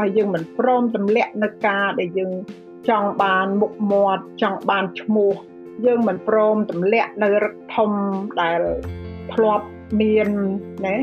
[0.00, 2.32] ហើយយើងមិនព្រមទម្លាក់នៅការដែលយើង
[2.88, 5.32] ចង់បានមុខមាត់ចង់បានឈ្មោះ
[5.86, 7.90] យើងមិនព្រមទម្លាក់នៅរឹកធំ
[8.40, 8.60] ដែល
[9.32, 9.66] ធ្លាប់
[10.00, 10.28] មាន
[10.86, 10.94] ណា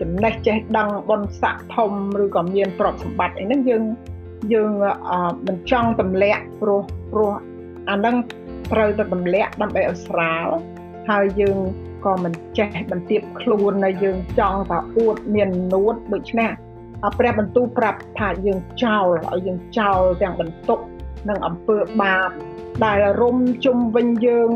[0.00, 3.84] ចំណេះចេះដឹងបុណ្យស័ក្តិធំឬក៏មានទ្រព្យសម្បត្តិអីហ្នឹងយើង
[4.52, 4.70] យើង
[5.46, 6.80] មិនចង់ទម្លាក់ព្រោះ
[7.12, 7.32] ព្រោះ
[7.90, 8.16] អាហ្នឹង
[8.72, 10.46] ត្រូវតែទម្លាក់ដើម្បីឲ្យស្រាល
[11.10, 11.58] ហើយយើង
[12.04, 16.50] ក៏មិនចេះបន្ទាបខ្លួននៅយើងចង់ថាអួតមាននួតដូច្នេះ
[17.18, 20.78] ព្រះបន្ទូលប្រាប់ថាយើងចោលឲ្យយើងចោលទាំងបន្ទុក
[21.28, 22.30] និងអំពើបាប
[22.84, 24.50] ដែលរុំជុំវិញយើង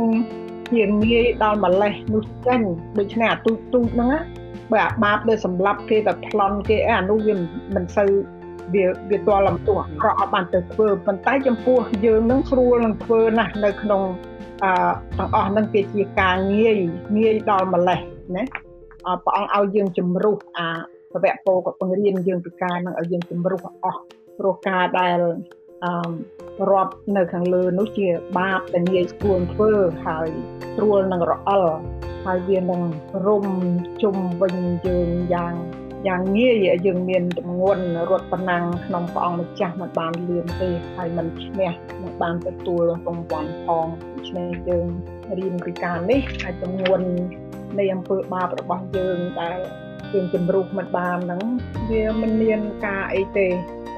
[0.73, 2.61] ជាងាយដល់ម្លេះនោះចេញ
[2.99, 4.11] ដូច្នេះអាទូទូហ្នឹង
[4.73, 7.35] បើអាបាបដែលសម្លាប់គេតែប្លន់គេអានោះវា
[7.75, 8.11] មិនសូវ
[8.75, 14.03] វាវាទាល់លំទោះអាក្រក់អត់បានទៅធ្វើប៉ុន្តែចំពោះយើងនឹងស្រួលនឹងធ្វើណាស់នៅក្នុង
[14.65, 14.73] អឺ
[15.19, 16.79] ទាំងអស់នឹងគេជាការងាយ
[17.17, 18.01] ងាយដល់ម្លេះ
[18.37, 18.43] ណា
[19.25, 20.69] ព្រះអង្គឲ្យយើងជំរុះអា
[21.13, 24.01] សវៈពោក៏បង្រៀនយើងពីការនឹងឲ្យយើងជំរុះអស់
[24.39, 25.19] ព្រោះការដែល
[25.85, 26.13] អឺ
[26.71, 29.73] រាប់នៅខាងលើនោះជាបាបដែលងាយស្រួលធ្វើ
[30.07, 30.29] ហើយ
[30.77, 31.65] ស្រួលនឹងរអិល
[32.25, 32.83] ហើយវានឹង
[33.27, 33.47] រុំ
[34.03, 34.55] ជុំវិញ
[34.87, 35.55] យើងយ៉ាង
[36.09, 41.71] យ៉ាងងាយយើងមានទម្ងន់រត់ប៉ុណ្ណឹងក្នុងព្រះអង្គម្ចាស់មិនបានលឿនទេហើយមិនឈ្នះ
[42.03, 44.87] មិនបានទទួលរង្វាន់ផងដូច្នេះយើង
[45.39, 47.09] រៀនពីការនេះហើយទម្ងន់
[47.79, 49.59] នៃអំពើបាបរបស់យើងដែល
[50.13, 51.43] យើងជំរុះមិនបានហ្នឹង
[51.91, 53.49] វាមិនមានការអីទេ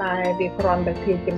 [0.01, 1.37] តែវាគ្រាន់តែជាជំ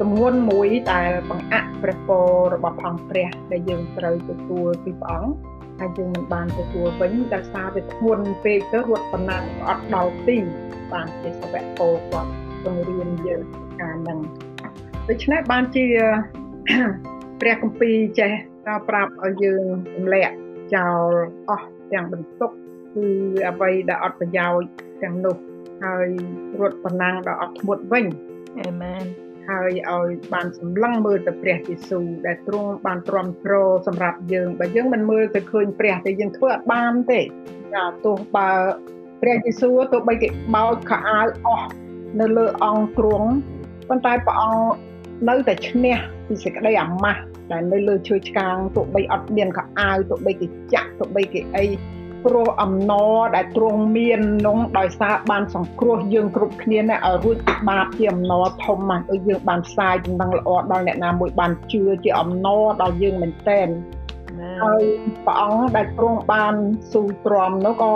[0.00, 5.51] ទម្ងន់មួយដែលបង្អាក់ព្រះពររបស់ផងព្រះដែលយើងត្រូវទទួលពីព្រះអង្គ
[5.82, 9.36] ហើយយើងមិនបានទទួលវិញដោយសារវាធ្ងន់ពេកទៅរត់ប៉ុណ្ណា
[9.68, 10.36] អត់ដល់ទី
[10.92, 12.30] បានជាសវៈពោគាត់
[12.64, 13.42] បង្រៀនយើង
[13.80, 14.18] ការនឹង
[15.08, 15.84] ដូច្នេះបានជា
[17.40, 18.32] ព្រះគម្ពីរចេះ
[18.66, 19.64] ដល់ប្រាប់ឲ្យយើង
[19.94, 20.34] ទម្លាក់
[20.74, 21.10] ចោល
[21.48, 22.50] អស់ទាំងបន្ទុក
[22.94, 23.06] គឺ
[23.48, 24.68] អ្វីដែលអត់ប្រយោជន៍
[25.02, 25.36] ទាំងនោះ
[25.82, 26.08] ហើយ
[26.60, 28.06] រត់ប៉ុណ្ណាដល់អត់ធ្មត់វិញ
[28.60, 29.04] អេមែន
[29.48, 33.54] ហើយឲ្យបានសម្លឹងមើលទៅព្រះយេស៊ូវដែលទ្រង់បានទ្រាំទ្រ
[33.86, 38.50] សម្រាប់យើងបើយើងមិនមើលទៅឃើញព្រះទេយើងធ្វើអត់បានទេចាទោះបើ
[39.22, 41.68] ព្រះយេស៊ូវទោះបីគេបោចខោអាវអស់
[42.20, 43.28] នៅលើអង្គទ្រង់
[43.88, 44.66] ប៉ុន្តែព្រះអង្គ
[45.28, 47.20] នៅតែឈ្នះពីសេចក្តីអាម៉ាស់
[47.52, 51.64] ដែលនៅលើឈើឆ្កាងទោះបីអត់មានខោអាវទោះបីគេចាក់ទោះបីគេអី
[52.24, 63.68] ព្រោះអំណរដែលទ្រង់មាននោះដោយសារបានសង្គ្រោះយើងគ្រប់គ្នានេះឲ្យរួចពីបាបជាអំណរធំមកឲ្យយើងបានផ្សាយចំណងល្អដល់អ្នកណាមួយបានជឿជាអំណរដល់យើងមែនទែន
[64.62, 64.82] ហើយ
[65.26, 66.54] ព្រះអង្គដែលទ្រង់បាន
[66.92, 67.92] ស៊ូទ្រាំនោះក៏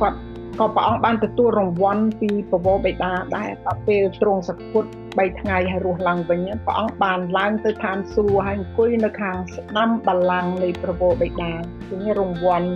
[0.00, 0.18] គាត់
[0.60, 11.50] ក៏ព្រះអង្គបានទទួលរង្វាន់ពីប្រវោបិតាដែរដល់ពេលទ្រង់សគត់3ថ្ងៃហើយរស់ឡើងវិញព្រះអង្គបានឡើងទៅឋានសួគ៌ហើយអង្គុយនៅខាងស្ដាំបល្ល័ង្កនៃប្រវោបិតា
[11.88, 12.68] ជារង្វាន់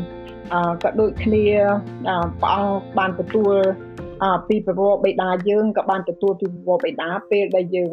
[0.83, 1.45] ក៏ដូចគ្នា
[2.41, 3.55] ព្រះអង្គបានទទួល
[4.49, 7.93] ពីប្រវត្តិបិតាយើងក៏បានទទួលពីប្រវត្តិបិតាពេលដែលយើង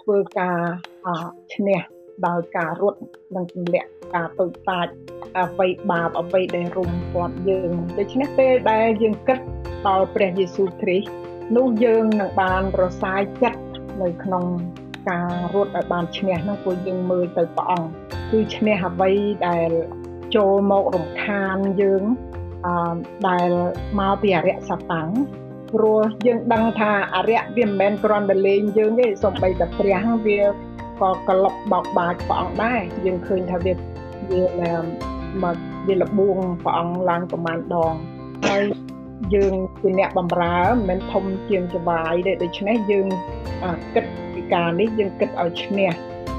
[0.00, 0.58] ធ្វើការ
[1.54, 1.80] ឈ្នះ
[2.26, 3.00] ដោយការរត់
[3.34, 4.86] និងទម្លាក់ការតូចតាច
[5.38, 9.38] អ្វីបាបអ្វីដែលរុំព័ទ្ធយើងដូច្នេះពេលដែលយើងគិត
[9.86, 11.08] ដល់ព្រះយេស៊ូវគ្រីស្ទ
[11.56, 13.60] នោះយើងនឹងបានរសាយចិត្ត
[14.02, 14.44] នៅក្នុង
[15.10, 17.90] ការរត់ឲ្យបានឈ្នះនោះព្រោះយើងមើលទៅព្រះអង្គ
[18.30, 19.10] គឺឈ្នះអ្វី
[19.48, 19.70] ដែល
[20.34, 22.02] ចូលមករំខានយើង
[22.66, 22.96] អឺ
[23.28, 23.50] ដែល
[24.00, 25.08] មកពីអរិយសតាំង
[25.72, 30.40] ព្រោះយើងដឹងថាអរិយវាមិនមែនគ្រាន់តែលេងយើងទេសំបីតែព្រះវា
[31.00, 33.72] ក៏ក្លុបបោកបាចព្រះអង្គដែរយើងឃើញថាវា
[34.60, 34.72] វា
[35.42, 37.94] មកវាលបួងព្រះអង្គឡើងប្រមាណដង
[38.46, 38.64] ហើយ
[39.34, 43.06] យើងជាអ្នកបម្រើមិនមែនធំជាងចវាយទេដូច្នេះយើង
[43.94, 45.90] គិតពីការនេះយើងគិតឲ្យឈ្នះ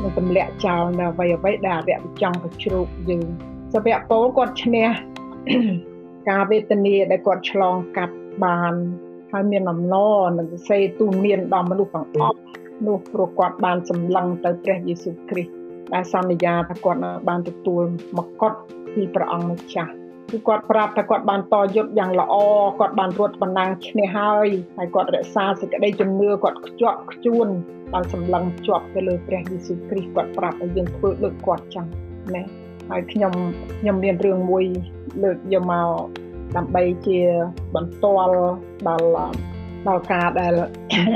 [0.01, 3.27] នឹងទម្លាក់ចោលនៅអ្វីអ្វីដែលអរិយចង់ទៅជ្រូកយើង
[3.73, 4.87] សវៈពលគាត់ឈ្នះ
[6.29, 8.73] ការវេទនាដែលគាត់ឆ្លងកាត់បាន
[9.31, 12.39] ហើយមានអំណរនិងសេទូមានដល់មនុស្សទាំងអស់
[12.87, 15.51] នោះព្រោះគាត់បានសម្លឹងទៅព្រះយេស៊ូវគ្រីស្ទ
[15.93, 17.83] ដែលសន្យាថាគាត់នៅបានទទួល
[18.17, 18.53] មកុដ
[18.95, 19.91] ពីព្រះអង្គម្ចាស់
[20.31, 22.35] គឺគាត់ប្រាប់ថាគាត់បានតយុទ្ធយ៉ាងល្អ
[22.79, 27.47] គាត់បានរត់បណ្ណាំងឈ្នះហើយហើយគាត់រក្សាសេចក្តីជំនឿគាត់ខ្ជាប់ខ្ជួន
[27.93, 31.85] បានសម្លឹងជាប់ទៅលើព្រះយេស៊ូវគ្រីស្ទគាត់ប្រាប់ឲ្យយើងធ្វើដូចគាត់ចឹង
[32.35, 33.33] ណា ហើយខ្ញុំ
[33.79, 34.65] ខ្ញុំមានរឿងមួយ
[35.23, 35.89] លើកយកមក
[36.57, 37.19] ដើម្បីជា
[37.75, 38.37] បន្ទាល់
[38.87, 39.07] ដល់
[39.87, 40.53] ដល់ការដែល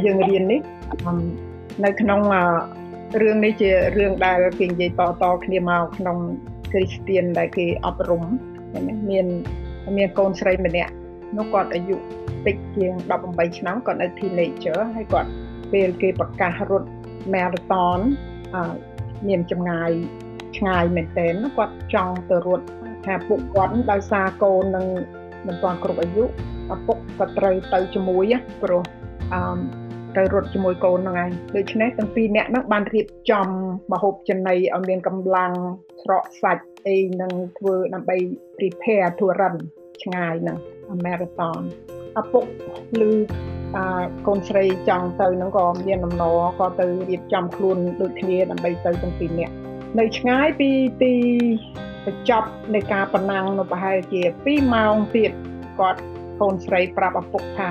[0.06, 0.62] យើងរៀននេះ
[1.84, 2.20] នៅក្នុង
[3.22, 6.18] រឿងនេះជារឿងដែលគេនិយាយតតគ្នាមកក្នុង
[6.72, 8.24] គ្រីស្ទៀនដែលគេអប់រំ
[9.10, 9.26] មាន
[9.98, 10.94] មានកូនស្រីម្នាក់
[11.38, 11.98] នោះគាត់អាយុ
[12.48, 12.94] តិចជាង
[13.26, 15.30] 18ឆ្នាំគាត់នៅ teenager ហើយគាត់
[15.72, 16.88] ពេលគេប្រកាសរត់
[17.34, 18.00] marathon
[19.28, 19.92] មានចម្ងាយ
[20.58, 22.66] ឆ្ងាយមែនទែនគាត់ចង់ទៅរត់
[23.06, 24.86] ថាពុកគាត់ដោយសារកូននឹង
[25.48, 28.34] មិនទាន់គ្រប់អាយុឪពុកក៏ត្រូវទៅជាមួយ
[28.64, 28.84] ព្រោះ
[29.34, 29.42] អឺ
[30.18, 33.48] ទៅរត់ជាមួយកូនហ្នឹងឯងដូច្នេះទាំងពីរអ្នកហ្នឹងបានរៀបចំ
[33.92, 35.52] មហូបចំណីឲ្យមានកម្លាំង
[36.04, 38.18] ស្រកសាច់អីនឹងធ្វើដើម្បី
[38.58, 39.56] prepare to run
[40.04, 40.58] ឆ្ងាយហ្នឹង
[41.06, 41.62] marathon
[42.20, 42.44] ឪពុក
[43.10, 43.12] ឬ
[43.76, 49.54] អឺកូនស្រីចង់ទៅហ្នឹងក៏មានដំណរក៏ទៅរៀបចំខ្លួនដូចគ្នាដើម្បីទៅទាំងពីរនាក់
[50.00, 50.70] នៅឆ្ងាយពី
[51.02, 51.14] ទី
[52.06, 55.32] បញ្ចប់នៃការប្រណាំងនៅប្រហែលជា2ម៉ោងទៀត
[55.80, 56.02] គាត់
[56.42, 57.70] កូនស្រីប្រាប់ឪពុកថា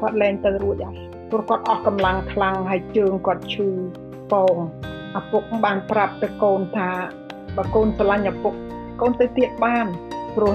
[0.00, 0.96] គាត់លែងទៅរួចហើយ
[1.30, 3.68] ព្រោះគាត់អស់កម្លាំងខ្លាំងហើយជើងគាត់ឈឺ
[4.32, 4.56] ពង
[5.18, 6.90] ឪពុកបានប្រាប់ទៅកូនថា
[7.56, 8.54] បើកូនស្រឡាញ់ឪពុក
[9.00, 9.86] កូនទៅទៀតបាន
[10.36, 10.54] ព្រោះ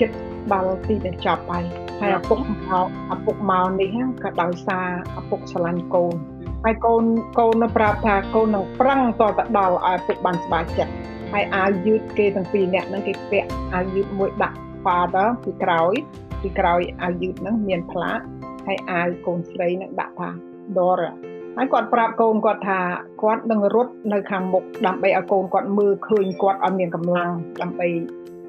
[0.00, 0.16] ចិត្ត
[0.52, 1.64] ដល់ទីបញ្ចប់ហើយ
[2.00, 2.50] ហើយឪពុកម
[2.84, 4.86] កឪពុកមកនេះក៏ដោយសារ
[5.20, 6.14] ឪពុកស្រឡាញ់កូន
[6.64, 7.04] ហើយកូន
[7.38, 10.92] កូននៅប្រាប់ថាកូននឹងប្រឹងតទៅដល់ឲ្យឪពុកបានស្បាយចិត្ត
[11.32, 15.94] ហើយអាវយឺតគេទាំងពីរនាក់ហ្នឹងគេពាក់អាវយឺតមួយដាក់ father ពីក្រោយ
[16.42, 18.20] ពីក្រោយអាវយឺតហ្នឹងមានផ្លាក
[18.66, 20.28] ហើយអាវកូនស្រីនឹងដាក់ថា
[20.76, 21.12] Dora
[21.56, 22.80] ហើយគាត់ប្រាប់កូនគាត់ថា
[23.22, 27.88] គាត់នឹងរត់នៅខាងមុខដើម្បីឲ្យកូនគាត់មើលឃើញគាត់ឲ្យមានកម្លាំងដើម្បី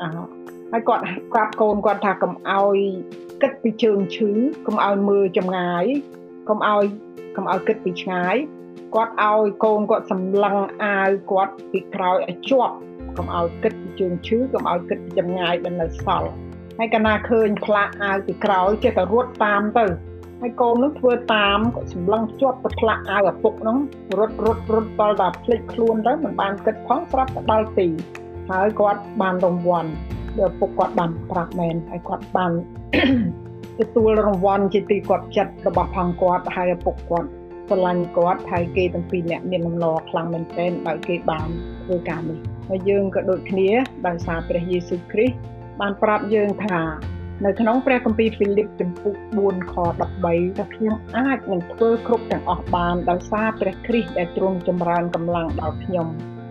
[0.02, 0.04] អ
[0.72, 2.78] ហើយគាត់ប្រាប់កូនគាត់ថាកុំឲ្យ
[3.42, 4.32] គិតពីជើងឈឺ
[4.66, 5.86] កុំឲ្យមើលចម្ងាយ
[6.50, 6.86] កុំឲ្យ
[7.36, 8.36] កុំឲ្យគិតពីឆ្ងាយ
[8.96, 12.76] គាត់ឲ្យកូនគាត់សម្លឹងអាវគាត់ពីក្រោយឲ្យជាប់
[13.18, 16.32] កុំឲ្យគិតពីជើងឈឺកុំឲ្យគិតពីចម្ងាយដែលនៅសល់
[16.78, 19.86] ហើយកាលណាឃើញផ្លាកអាវពីក្រោយចេះតែរត់តាមទៅ
[20.42, 23.78] ហើយកូននឹងធ្វើតាមគាត់សម្លឹងជាប់ទៅផ្លាក់អាវឪពុកហ្នឹង
[24.18, 27.88] រត់រត់រត់ដល់ដល់ភ្លេចខ្លួនទៅមិនបានគិតផងស្រាប់តែដល់ទី
[28.52, 29.90] ហើយគាត់បានរង្វាន់
[30.40, 32.52] ដែលឪពុកគាត់បានប្រាប់មែនហើយគាត់បាន
[33.80, 37.30] ទទួលរង្វាន់ជាទីគាត់ចិត្តរបស់ផងគាត់ហើយឪពុកគាត់
[37.70, 41.48] ស្រឡាញ់គាត់ហើយគេទាំងពីរនាក់មានដំណរខ្លាំងមែនទែនដោយគេបាន
[41.84, 42.40] ធ្វើការនេះ
[42.70, 43.70] ហើយយើងក៏ដូចគ្នា
[44.08, 45.36] ដោយសារព្រះយេស៊ូវគ្រីស្ទ
[45.82, 46.80] បានប្រាប់យើងថា
[47.46, 49.76] នៅក្នុងព្រះគម្ពីរហ្វីលីបចំពុក4ខ
[50.18, 56.08] 13ថាខ្ញុំអាចនឹងធ្វើគ្រប់ទាំងអស់បានដោយសារព្រះគ្រីស្ទដែលទ្រង់ចម្រើនកម្លាំងដល់ខ្ញុំ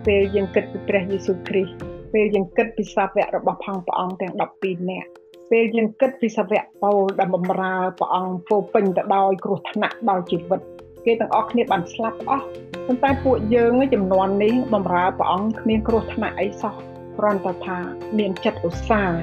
[0.07, 1.75] ពេលយើងគិតពីព្រះយេស៊ូវគ្រីស្ទ
[2.13, 5.09] ពេលយើងគិតពីសាវករបស់ផងព្រះអង្គទាំង12នាក់
[5.51, 10.59] ពេលយើងគិតពីសាវកប៉ូលដែលបម្រើព្រះអង្គពោពេញទៅដោយគ្រោះថ្នាក់ដល់ជីវិត
[11.05, 12.45] គេទាំងអស់គ្នាបានស្លាប់អស់
[12.85, 16.73] ប៉ុន្តែពួកយើងចំនួននេះបម្រើព្រះអង្គគ្មានគ្រោះថ្នាក់អីសោះ
[17.17, 17.77] គ្រាន់តែថា
[18.17, 19.21] មានចិត្តឧស្សាហ៍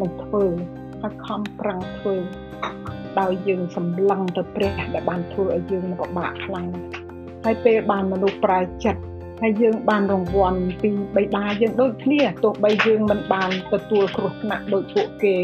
[0.00, 0.44] នឹងធ្វើ
[1.00, 2.14] ហើយខំប្រឹងធ្វើ
[3.20, 6.68] ដោយយើងសម្លឹងទៅព្រះដែលបានធ្វើឲ្យយើងពិបាកខ្លាំង
[7.44, 9.02] ហើយពេលបានមនុស្សប្រែចិត្ត
[9.42, 15.36] ហើយយើងបានរង្វាន់ពីបិតាយើងដូចគ្នាទោះបីយើងមិនបានទទួលគ្រោះថ្នាក់ដូចពួកគេ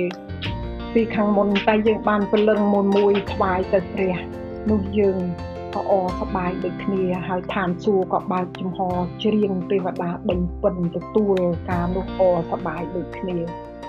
[0.95, 4.17] ពីខាងមុនតែយើងបានព្រលឹងមួយមួយថ្វាយទៅព្រះ
[4.71, 5.19] នោះយើង
[5.75, 8.79] ក៏អសប្បាយដូចគ្នាហើយឋានសួគ៌ក៏បើកចំហ
[9.23, 11.39] ច្រៀងទេវតាដេញពិនទទួល
[11.71, 13.39] ការនោះអសប្បាយដូចគ្នា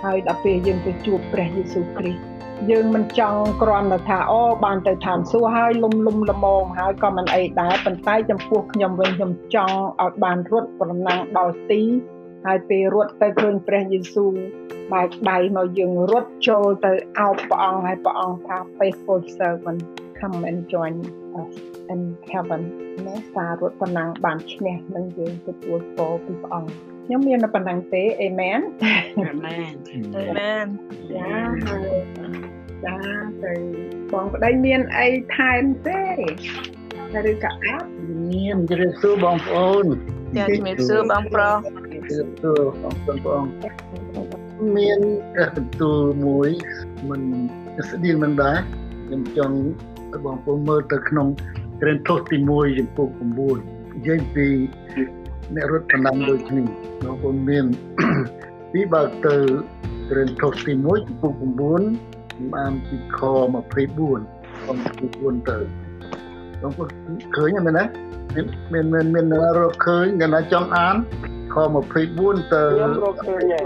[0.04, 2.33] ហើយដល់ពេលយើងទៅជួបព្រះយេស៊ូវគ្រីស្ទ
[2.72, 11.82] យើងមិនចង់គ្រាន់តែថាអូបានទៅឋានសួគ៌ហើយលំលំលមងហើយក៏មិនអីដែរប៉ុន្តែចំពោះខ្ញុំវិញខ្ញុំចង់ឲ្យបានរត់ប្រណាំងដល់ទី
[12.46, 14.32] ហើយពេលរត់ទៅឃើញព្រះយេស៊ូវ
[14.94, 19.82] បែកដៃមកយើងរត់ចូលទៅអោបព្រះអង្គហើយព្រះអង្គថា faithful servant
[20.20, 20.96] come and join
[21.42, 21.54] us
[21.94, 22.62] in heaven
[23.06, 28.60] ណាសាររត់ប្រណាំងបានឈ្នះនឹងយើងទទួលពរពីព្រះអង្គ ខ្ញុំមានតែប៉ុណ្្នឹងទេអេមែន
[29.28, 29.74] អាមែន
[30.18, 30.66] អេមែន
[31.16, 31.32] ចា
[32.86, 32.96] ចា
[33.44, 33.54] ទៅ
[34.14, 36.02] បងប្តីមានអីថែមទេ
[37.30, 37.88] ឬក៏អត់
[38.32, 39.86] មានជម្រាបសួរបងប្អូន
[40.38, 43.44] ចាជំរាបសួរបងប្រុសជម្រាបសួរបងប្អូនបង
[44.78, 45.00] មាន
[45.34, 46.50] ព្រះបន្ទូលមួយ
[47.10, 47.22] មិន
[47.90, 48.58] ស្តៀងនឹងដែរ
[49.06, 49.58] ខ្ញុំចង់
[50.12, 51.28] ឲ្យបងប្អូនមើលទៅក្នុង
[51.82, 54.48] ក្រែនថុសទី1ចំពោះ9និយាយពី
[55.56, 56.64] អ្នករត់ប្រណាំដូចគ្នា
[57.04, 57.66] បងប្អូនមាន
[58.72, 59.36] ពីបើទៅ
[60.10, 61.32] ក្រែនថុសទី1ចំពោះ
[61.92, 63.20] 9បានពីខ
[63.72, 65.58] 24ខ24ទៅ
[66.62, 66.90] បងប្អូន
[67.36, 67.86] ឃើញមែនទេ
[68.74, 70.96] មានមានមានមានរកឃើញកណ្ដាចង់អាន
[71.54, 71.56] ខ
[72.04, 73.64] 24ទៅខ្ញុំរកឃើញហើយ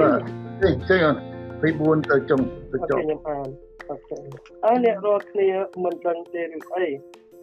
[0.00, 0.20] បាទ
[0.62, 1.20] ទេចេះអត់
[1.64, 2.40] 24ទៅចុង
[2.72, 3.48] ទៅអូចុខេងខ្ញុំអាន
[3.90, 4.16] អូខេ
[4.64, 5.48] ហើយអ្នករាល់គ្នា
[5.84, 6.88] មិនដឹងទេឬអី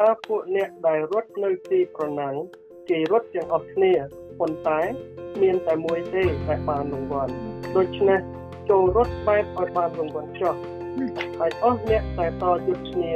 [0.01, 2.35] តើពួកអ្នកដែលរត់នៅទីប្រណាំង
[2.89, 3.93] គេរត់ទាំងអស់គ្នា
[4.39, 4.81] ប៉ុន្តែ
[5.41, 7.33] មានតែមួយទេដែលបានរង្វាន់
[7.75, 8.19] ដូច្នេះ
[8.69, 10.55] ចូលរត់បែបឲ្យបានរង្វាន់ចុះ
[11.39, 13.13] ហើយអស់អ្នកដែលតយុទ្ធគ្នា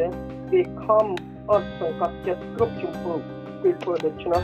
[0.52, 1.06] គេខំ
[1.52, 3.20] អត់សង្កត់ចិត្តគ្រប់ជំពូក
[3.62, 4.42] គឺធ្វើដូច្នោះ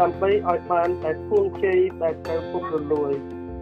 [0.00, 3.12] ដើម្បីឲ្យបានតែភួងជ័យដែលត្រូវពុករលួយ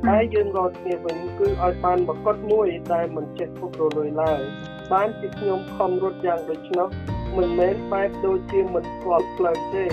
[0.09, 4.43] ហើយយើងរត់គ្នាវិញគឺឲ្យបានមកត់មួយដែលមិនចេះពុករលួយឡើយ
[4.93, 6.89] បានជាខ្ញុំខំរត់យ៉ាងដូច្នោះ
[7.37, 9.85] មិនមែនបែបដូចជាមិនស្គាល់ផ្លូវទេ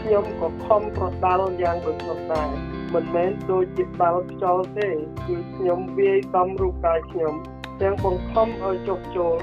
[0.00, 2.48] ខ្ញុំក៏ខំប្រដាល់យ៉ាងដូច្នោះដែរ
[2.94, 4.88] មិនមែនដូចជាដាល់ខ្យល់ទេ
[5.26, 7.34] គឺខ្ញុំវាយដំរូបកាយខ្ញុំ
[7.82, 9.36] ទាំងបង្ខំឲ្យចុះចូល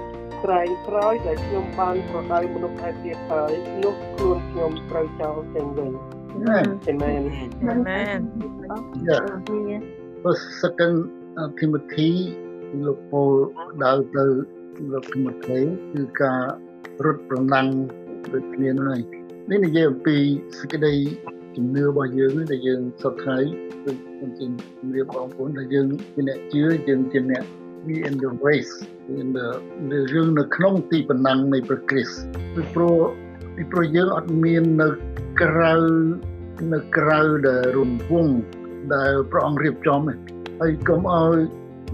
[0.44, 5.92] ក្រែងក្រោយដែលខ្ញុំបានប្រដៅមនុស្សឯទៀតហើយនោះខ្លួនខ្ញុំត្រូវចោលចេញវិញ
[6.48, 7.22] ណាអេមែន
[7.90, 8.20] មែន
[9.08, 9.20] យ៉ា
[10.22, 10.98] ព្រោះ second
[11.60, 12.12] Timothy
[12.86, 13.34] លោកពូល
[13.84, 14.26] ដៅទៅ
[14.92, 15.62] លោក Timothy
[15.94, 16.42] គឺការ
[17.06, 17.68] រត់ប្រណាំង
[18.34, 19.02] ដូចគ្នាហ្នឹងហើយ
[19.50, 20.18] នេះនិយាយអំពី
[20.60, 20.94] សេចក្តី
[21.56, 23.38] ជំនឿរបស់យើងដែលយើងសពថ្ងៃ
[23.84, 24.42] គឺខ្ញុំជ
[24.88, 27.44] ម្រាបបងប្អូនថាយើងជាអ្នកជឿយើងជាអ្នក
[27.86, 28.76] we in the race
[29.22, 29.48] in the
[30.14, 32.18] រឿងនៅក្នុងទីប្រណាំងនៃព្រះគ្រីស្ទ
[32.56, 32.98] ពីព្រោះ
[33.56, 34.88] ពីព្រោះយើងអត់មាននៅ
[35.42, 35.74] ក្រៅ
[36.74, 38.34] នៅក្រៅដែលរង្វង់
[38.94, 40.20] ដែលព្រះអង្គរៀបចំឯង
[40.60, 41.38] ហើយកុំឲ្យ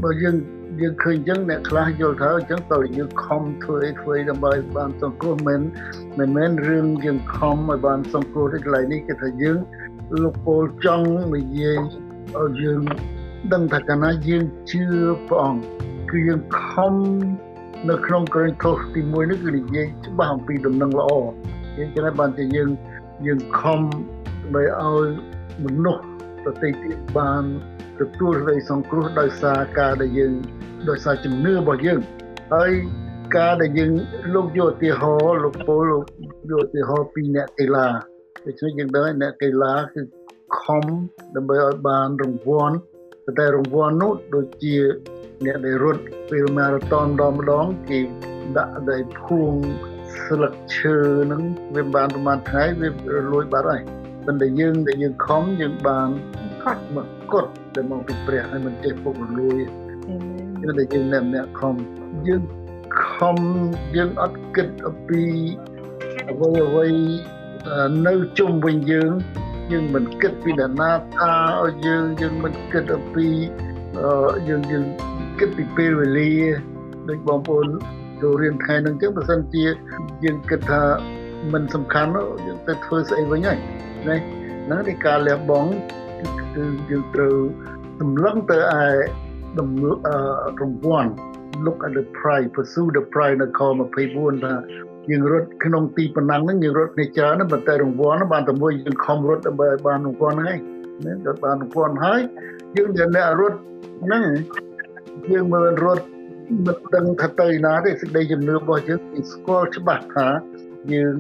[0.03, 0.35] បើយើង
[0.79, 5.61] យើងឃើញអញ្ចឹងអ្នកខ្លះយល់ថាអញ្ចឹងតើយើងខំធ្វើអីធ្វើអីដើម្បីបានសង្គ្រោះមិន
[6.19, 9.57] មិនមែនរឿងយើងខំឲ្យបានសង្គ្រោះទេកន្លែងនេះគឺថាយើង
[10.21, 11.79] លោកពោលចង់និយាយ
[12.39, 12.81] ឲ្យយើង
[13.53, 14.83] ដឹងថាកាលណាយើងជឿ
[15.27, 15.63] ព្រះអង្គ
[16.09, 16.93] គឺយើងខំ
[17.89, 21.11] នៅក្នុងក្រឹងខុសទី1នេះគឺនិយាយច្បាស់អំពីដំណឹងល្អ
[21.77, 22.69] យើងចឹងហើយបានជាយើង
[23.25, 25.07] យើងខំដើម្បីឲ្យ
[25.65, 26.03] មនុស្ស
[26.43, 27.43] ប្រទេសទៀតបាន
[27.99, 30.33] ទទួលសេចក្តីសង្គ្រោះដោយសារការដែលយើង
[30.89, 31.99] ដោយសារជំនឿរបស់យើង
[32.53, 32.71] ហើយ
[33.37, 33.91] ការដែលយើង
[34.33, 36.03] លោកយកឧទាហរណ៍លោកពលលោក
[36.51, 37.87] យកឧទាហរណ៍ពីអ្នកកីឡា
[38.45, 40.01] ដូច្នេះយើងដឹងអ្នកកីឡាគឺ
[40.59, 40.83] ខំ
[41.35, 42.75] ដើម្បីឲ្យបានរង្វាន់
[43.39, 44.77] តែរង្វាន់នោះដូចជា
[45.45, 47.99] អ្នកដែលរត់ពេលម៉ារ៉ាតុនម្ដងម្ដងគេ
[48.57, 49.53] ដាក់ដោយភួង
[50.25, 51.43] ស្លឹកឈើហ្នឹង
[51.75, 52.89] វាបានប្រហែលថ្ងៃវា
[53.31, 53.81] លួចបាត់ហើយ
[54.25, 56.09] ប៉ុន្តែយើងដែលយើងខំយើងបាន
[56.63, 59.59] ខាត់មកកត់ដែលមកពីព្រះហើយមិនចេះពុករលួយ
[60.61, 61.75] គឺតែយើងអ្នកម្នាក់ខំ
[62.27, 62.41] យើង
[63.11, 63.37] ខំ
[63.95, 65.23] យើងអត់គិតអំពី
[66.29, 66.87] អ្វីអ្វី
[68.07, 69.11] នៅជុំវិញយើង
[69.71, 73.27] យើងមិនគិតពីអ្នកណាថាឲ្យយើងយើងមិនគិតអំពី
[74.47, 74.85] យើងយើង
[75.39, 76.33] គិតពីពេលវេលា
[77.09, 77.67] ដូចបងប្អូន
[78.21, 79.65] ចូលរៀនថ្ងៃហ្នឹងចឹងបើសិនជា
[80.23, 80.81] យើងគិតថា
[81.53, 82.09] មិនសំខាន់
[82.45, 83.57] យើងទៅធ្វើស្អីវិញហើយ
[84.07, 84.17] ណា
[84.63, 85.71] ហ្នឹងនៃការលះបង់
[86.55, 87.35] គឺយើងត្រូវ
[87.99, 88.85] សម្លឹងទៅឯ
[89.59, 89.95] ដំណើរ
[90.61, 91.11] រង្វាន់
[91.65, 93.61] look at the prize pursue the prize នៅខ
[93.99, 94.53] 24ថា
[95.09, 100.57] យើងរត់ក្នុងទីប៉ុណ្ណឹងហ្នឹងយើងរត់នេះច្រើនប៉ុន្តែរង្វាន់បានតែមួយយើងខំរត់ដើម្បីឲ្យបានរង្វាន់ហ្នឹង
[101.05, 102.21] ណាដល់បានរង្វាន់ហើយ
[102.77, 103.57] យើងដែលអ្នករត់
[104.05, 104.25] ហ្នឹង
[105.31, 106.05] យើងមើលរត់
[106.65, 110.27] មិនដឹងថាទៅណាទេសេចក្តីជំនឿរបស់យើងគឺស្គាល់ច្បាស់ថា
[110.93, 111.15] យើង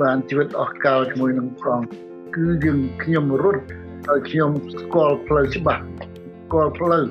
[0.00, 1.92] បានជីវិតអស់កលជាមួយនឹងព្រះអង្គ
[2.36, 3.62] គឺយើងខ្ញុំរត់
[4.08, 5.82] ឲ្យខ្ញុំស្គាល់ផ្លូវច្បាស់
[6.44, 7.04] ស្គាល់ផ្លូវ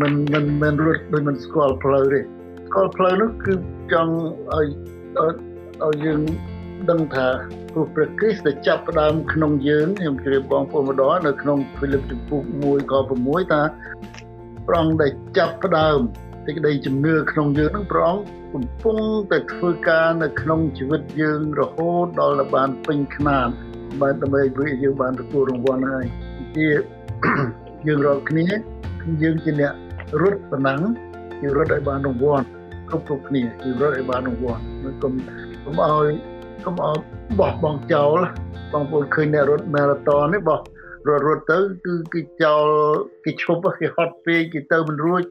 [0.00, 3.54] មិនមិនមិនរត់ដូចមិនស្គាល់ផ្លូវទេស្គាល់ផ្លូវនោះគឺ
[3.92, 4.14] ចង់
[4.54, 4.66] ឲ្យ
[5.84, 6.20] ឲ្យយើង
[6.90, 7.28] ដឹងថា
[7.72, 13.62] ព្រោះព្រះគ្រីស្ទដែលចាប់ផ្ដើមក្នុងយើងខ្ញុំជម្រាបបងប្អូនម្ដងនៅក្នុងហ្វីលីបជំពូក1ខ6ថា
[14.66, 15.98] ព្រះអង្គដែលចាប់ផ្ដើម
[16.46, 18.24] សេចក្តីជំនឿក្នុងយើងនឹងព្រះអង្គ
[18.54, 18.98] កំពុង
[19.30, 23.48] តែធ្វើការនៅក្នុងជីវិតយើងរហូតដល់បានពេញខ្នាត
[24.00, 26.06] បានដើម្បីឲ្យយើងបានទទួលរង្វាន់ហើយ
[26.56, 26.68] ជា
[27.86, 28.46] យើងរកគ្នា
[29.22, 29.72] យើងជាអ្នក
[30.22, 30.80] រត់ប៉ុណ្ណឹង
[31.42, 32.44] យើងរត់ឲ្យបានរង្វាន់
[32.88, 34.62] គ្រប់គ្រប់គ្នាគឺរត់ឲ្យបានរង្វាន់
[35.02, 35.12] កុំ
[35.64, 36.10] កុំឲ្យ
[36.64, 36.96] កុំឲ្យ
[37.38, 38.18] បោះបង់ចោល
[38.72, 40.60] បងប្អូនឃើញអ្នករត់ម៉ារ៉ាតុននេះបោះ
[41.08, 42.66] រត់រត់ទៅគឺគេចោល
[43.24, 45.22] គេឈប់គេហត់ពេកគេទៅមិនរួច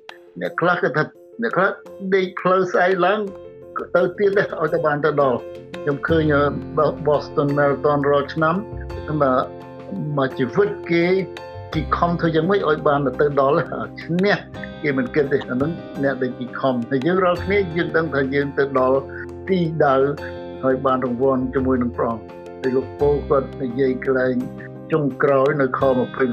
[0.42, 1.04] អ្នកខ្លះគេថា
[1.42, 1.70] អ្នកខ្លះ
[2.16, 3.20] ដេកផ្លូវស្អែកឡើង
[3.96, 5.38] ទៅទៀតដែរឲ្យតែបានទៅដល់
[5.82, 6.24] ខ្ញុំឃើញ
[7.08, 8.56] Boston Marathon រាល់ឆ្នាំ
[9.08, 9.32] តែ
[10.18, 11.06] មកជីវិតគេ
[11.74, 13.56] គេខំធ្វើយ៉ាងម៉េចឲ្យបានទៅដល់
[14.04, 14.36] ឈ្នះ
[14.84, 15.72] គេមិនគិតទេអានឹង
[16.04, 19.00] អ្នកដែលគេខំតែយើងរាល់គ្នាយើងដឹងថាយើងទៅដល់
[19.48, 19.96] ទីដៅ
[20.64, 22.16] ហើយបានរង្វាន់ជាមួយនឹងព្រះ
[22.62, 24.36] ហើយលោកពូគាត់និយាយកន្លែង
[24.92, 25.82] ចុងក្រោយនៅខ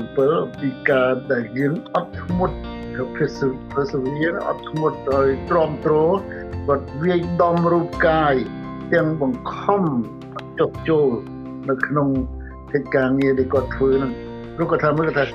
[0.04, 2.56] 27ពីការដែលយើងអត់ធ្មត់
[2.94, 5.94] ទៅព្រះសុព្រះសុវិរអត់ធ្មត់ដោយទ្រាំទ្រ
[6.66, 8.34] គាត់វាយដំរូបកាយ
[8.92, 9.82] ទាំងបង្ខំ
[10.58, 11.08] ចុះចូល
[11.68, 12.08] នៅក្នុង
[12.72, 14.12] កិច្ចការងារដែលគាត់ធ្វើហ្នឹង
[14.54, 15.26] ព្រោះគាត់ថាមើលគាត់ថា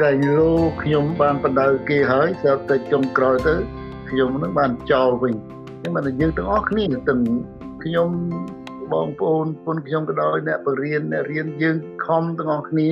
[0.00, 0.52] កែងលោ
[0.82, 3.54] ខ្ញុំបានបដៅគេហើយស្រាប់តែចុងក្រោយទៅ
[4.08, 5.34] ខ្ញុំនឹងបានចោលវិញ
[5.70, 7.20] អញ្ចឹងបានយើងទាំងអស់គ្នាទាំង
[7.84, 8.08] ខ្ញុំ
[8.92, 12.88] បងប្អូនពុនខ្ញុំក៏ដោយអ្នកបរៀនអ្នករៀនយើងខំទាំងអស់គ្នា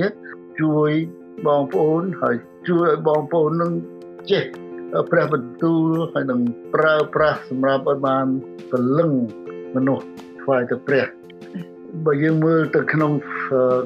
[0.61, 0.91] ជួយ
[1.47, 2.35] បងប្អូនហើយ
[2.67, 3.71] ជួយឲ្យបងប្អូននឹង
[4.31, 4.43] ចេះ
[5.11, 6.39] ព្រះបន្ទូលហើយនឹង
[6.75, 8.25] ប្រើប្រាស់សម្រាប់ឲ្យបាន
[8.71, 9.11] ពលឹង
[9.75, 10.05] មនុស្ស
[10.41, 11.05] ថ្វាយទៅព្រះ
[12.05, 13.11] បើយើងមើលទៅក្នុង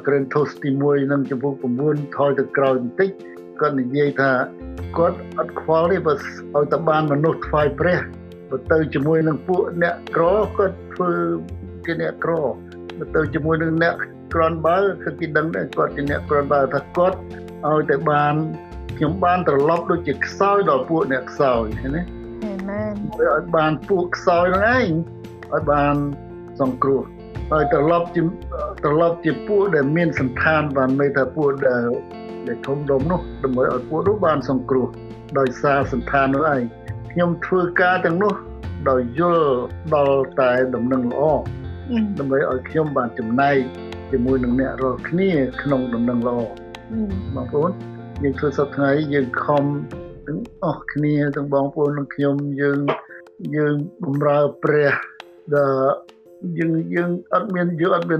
[0.07, 1.53] ក្រេនថូសទី1និងចំពោះ
[1.85, 3.09] 9ថយទៅក្រោយបន្តិច
[3.59, 4.31] គាត់និយាយថា
[4.97, 6.13] គាត់អត់ខ្វល់ទេបើ
[6.55, 7.99] ឲ្យតបានមនុស្សថ្វាយព្រះ
[8.49, 10.25] បើទៅជាមួយនឹងពួកអ្នកក្រ
[10.57, 11.11] គាត់ធ្វើ
[11.85, 12.33] ជាអ្នកក្រ
[12.97, 13.95] បើទៅជាមួយនឹងអ្នក
[14.33, 17.17] ក្រនបើគឺគេដឹងដែរគាត់ជាអ្នកក្រនបើថាគាត់
[17.67, 18.33] ឲ្យតែបាន
[18.97, 22.01] ខ្ញុំបានត្រឡប់ដូចជាខ្សោយដល់ពួកអ្នកខ្សោយឃើញទេ
[22.43, 24.91] អាមែនឲ្យបានពួកខ្សោយហ្នឹងឯង
[25.53, 25.95] ឲ្យបាន
[26.61, 27.03] សង្គ្រោះ
[27.51, 28.21] ហើយត្រឡប់ជា
[28.83, 31.85] ត្រឡប់ជាពួកដែលមានសន្តានបានន័យថាពួកដែល
[32.47, 34.87] ដែលធំដុំនោះដើម្បីឲ្យពួកនោះបានសង្គ្រោះ
[35.39, 36.61] ដោយសារសន្តាននោះឯង
[37.11, 38.33] ខ្ញុំធ្វើការទាំងនោះ
[38.89, 39.49] ដោយយល់
[39.95, 41.21] ដល់តែដំណឹងល្អ
[42.19, 43.57] ដើម្បីឲ្យខ្ញុំបានចំណែក
[44.11, 45.31] ជាមួយនឹងអ្នករាល់គ្នា
[45.61, 46.37] ក្នុងដំណឹងល្អ
[47.35, 47.71] បងប្អូន
[48.23, 49.63] យើងធ្វើសប្តាហ៍យើងខំ
[50.27, 52.79] ទាំងអស់គ្នាទាំងបងប្អូននិងខ្ញុំយើង
[53.55, 53.75] យើង
[54.05, 54.93] បម្រើព្រះ
[55.55, 56.16] ដែល
[56.57, 58.19] យើងយើងអត់មានយើងអត់មាន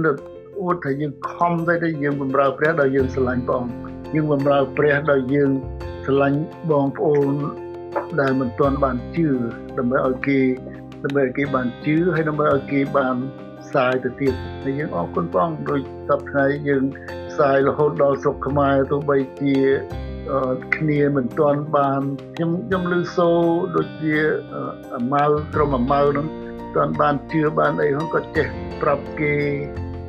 [0.61, 3.73] អួតថាយើងខំតែតែយើងបម្រើព្រះដោយយើងស្រឡាញ់ព្រះអង្គ
[4.13, 5.51] យើងបម្រើព្រះដោយយើង
[6.05, 6.39] ស្រឡាញ់
[6.71, 7.33] បងប្អូន
[8.19, 9.27] ដែលមិនទាន់បានជឿ
[9.77, 10.39] ដើម្បីឲ្យគេ
[11.03, 13.15] ដើម្បីឲ្យគេបានជឿហើយដើម្បីឲ្យគេបាន
[13.63, 16.83] ផ្សាយទៅទៀតហើយយើងអរគុណព្រះអង្គដោយសប្តាហ៍យើង
[17.29, 19.57] ផ្សាយរហូតដល់ស្រុកខ្មែរទោះបីជា
[20.75, 22.01] គ្នាមិនទាន់បាន
[22.35, 23.39] ខ្ញុំខ្ញុំឮសូរ
[23.75, 24.15] ដូចជា
[24.95, 26.27] អាម៉ៅក្រុមអាម៉ៅហ្នឹង
[26.77, 28.47] ទាន់បានជឿបានអីហ្នឹងក៏ចេះ
[28.81, 29.35] ប្រាប់គេ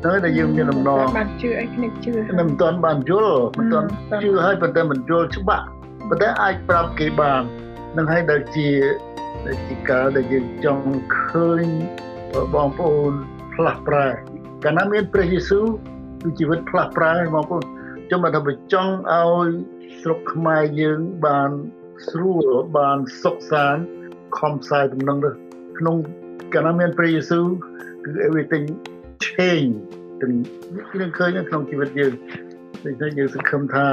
[0.04, 3.88] ទៅដែលយើងមានដំណងបានជឿអីគ្នាជឿមិនទាន់បានយល់មិនទាន់
[4.22, 5.64] ជឿហើយប៉ុន្តែមិនយល់ច្បាស់
[6.08, 7.42] ប៉ុន្តែអាចប្រាប់គេបាន
[7.96, 8.68] នឹងឲ្យដែលជា
[9.46, 10.86] ដែលជាការដែលយើងចង់
[11.18, 11.66] ឃើញ
[12.54, 13.12] បងប្អូន
[13.54, 14.08] ផ្លាស់ប្រែ
[14.64, 15.66] កាលណាមានព្រះយេស៊ូវ
[16.22, 17.62] គឺជីវិតផ្លាស់ប្រែបងប្អូន
[18.10, 19.48] ចាំបើថាបើចង់ឲ្យ
[20.00, 21.50] ស្រុកខ្មែរយើងបាន
[22.08, 22.46] ស្រួល
[22.78, 23.82] បានសុខសាន្ត
[24.38, 25.30] ខំផ្សាយដំណឹងទៅ
[25.78, 25.96] ក្នុង
[26.54, 27.46] កាលណាមានព្រះយេស៊ូវ
[28.04, 28.66] គឺ everything
[29.26, 29.72] change
[30.20, 30.32] ទាំង
[30.98, 32.12] យើងឃើញក្នុងជីវិតយើង
[32.84, 33.86] ដូច្នេះយើងសង្ឃឹមថា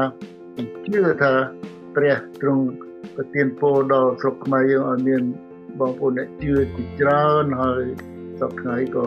[0.86, 1.34] ជឿថា
[1.96, 2.64] ព្រះទ្រង់
[3.16, 5.24] ប្រទានពរដល់ស្រុកខ្មែរយើងឲ្យមាន
[5.80, 7.84] បងប្អូនអ្នកជឿជាច្រើនហើយ
[8.40, 9.06] សពថ្ងៃក៏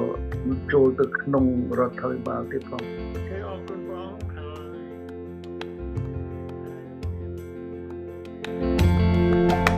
[0.72, 1.44] ចូលទៅក្នុង
[1.78, 2.82] រដ្ឋាភិបាលទៀតផង
[3.28, 4.50] គេអរគុណបងហើ
[9.74, 9.77] យ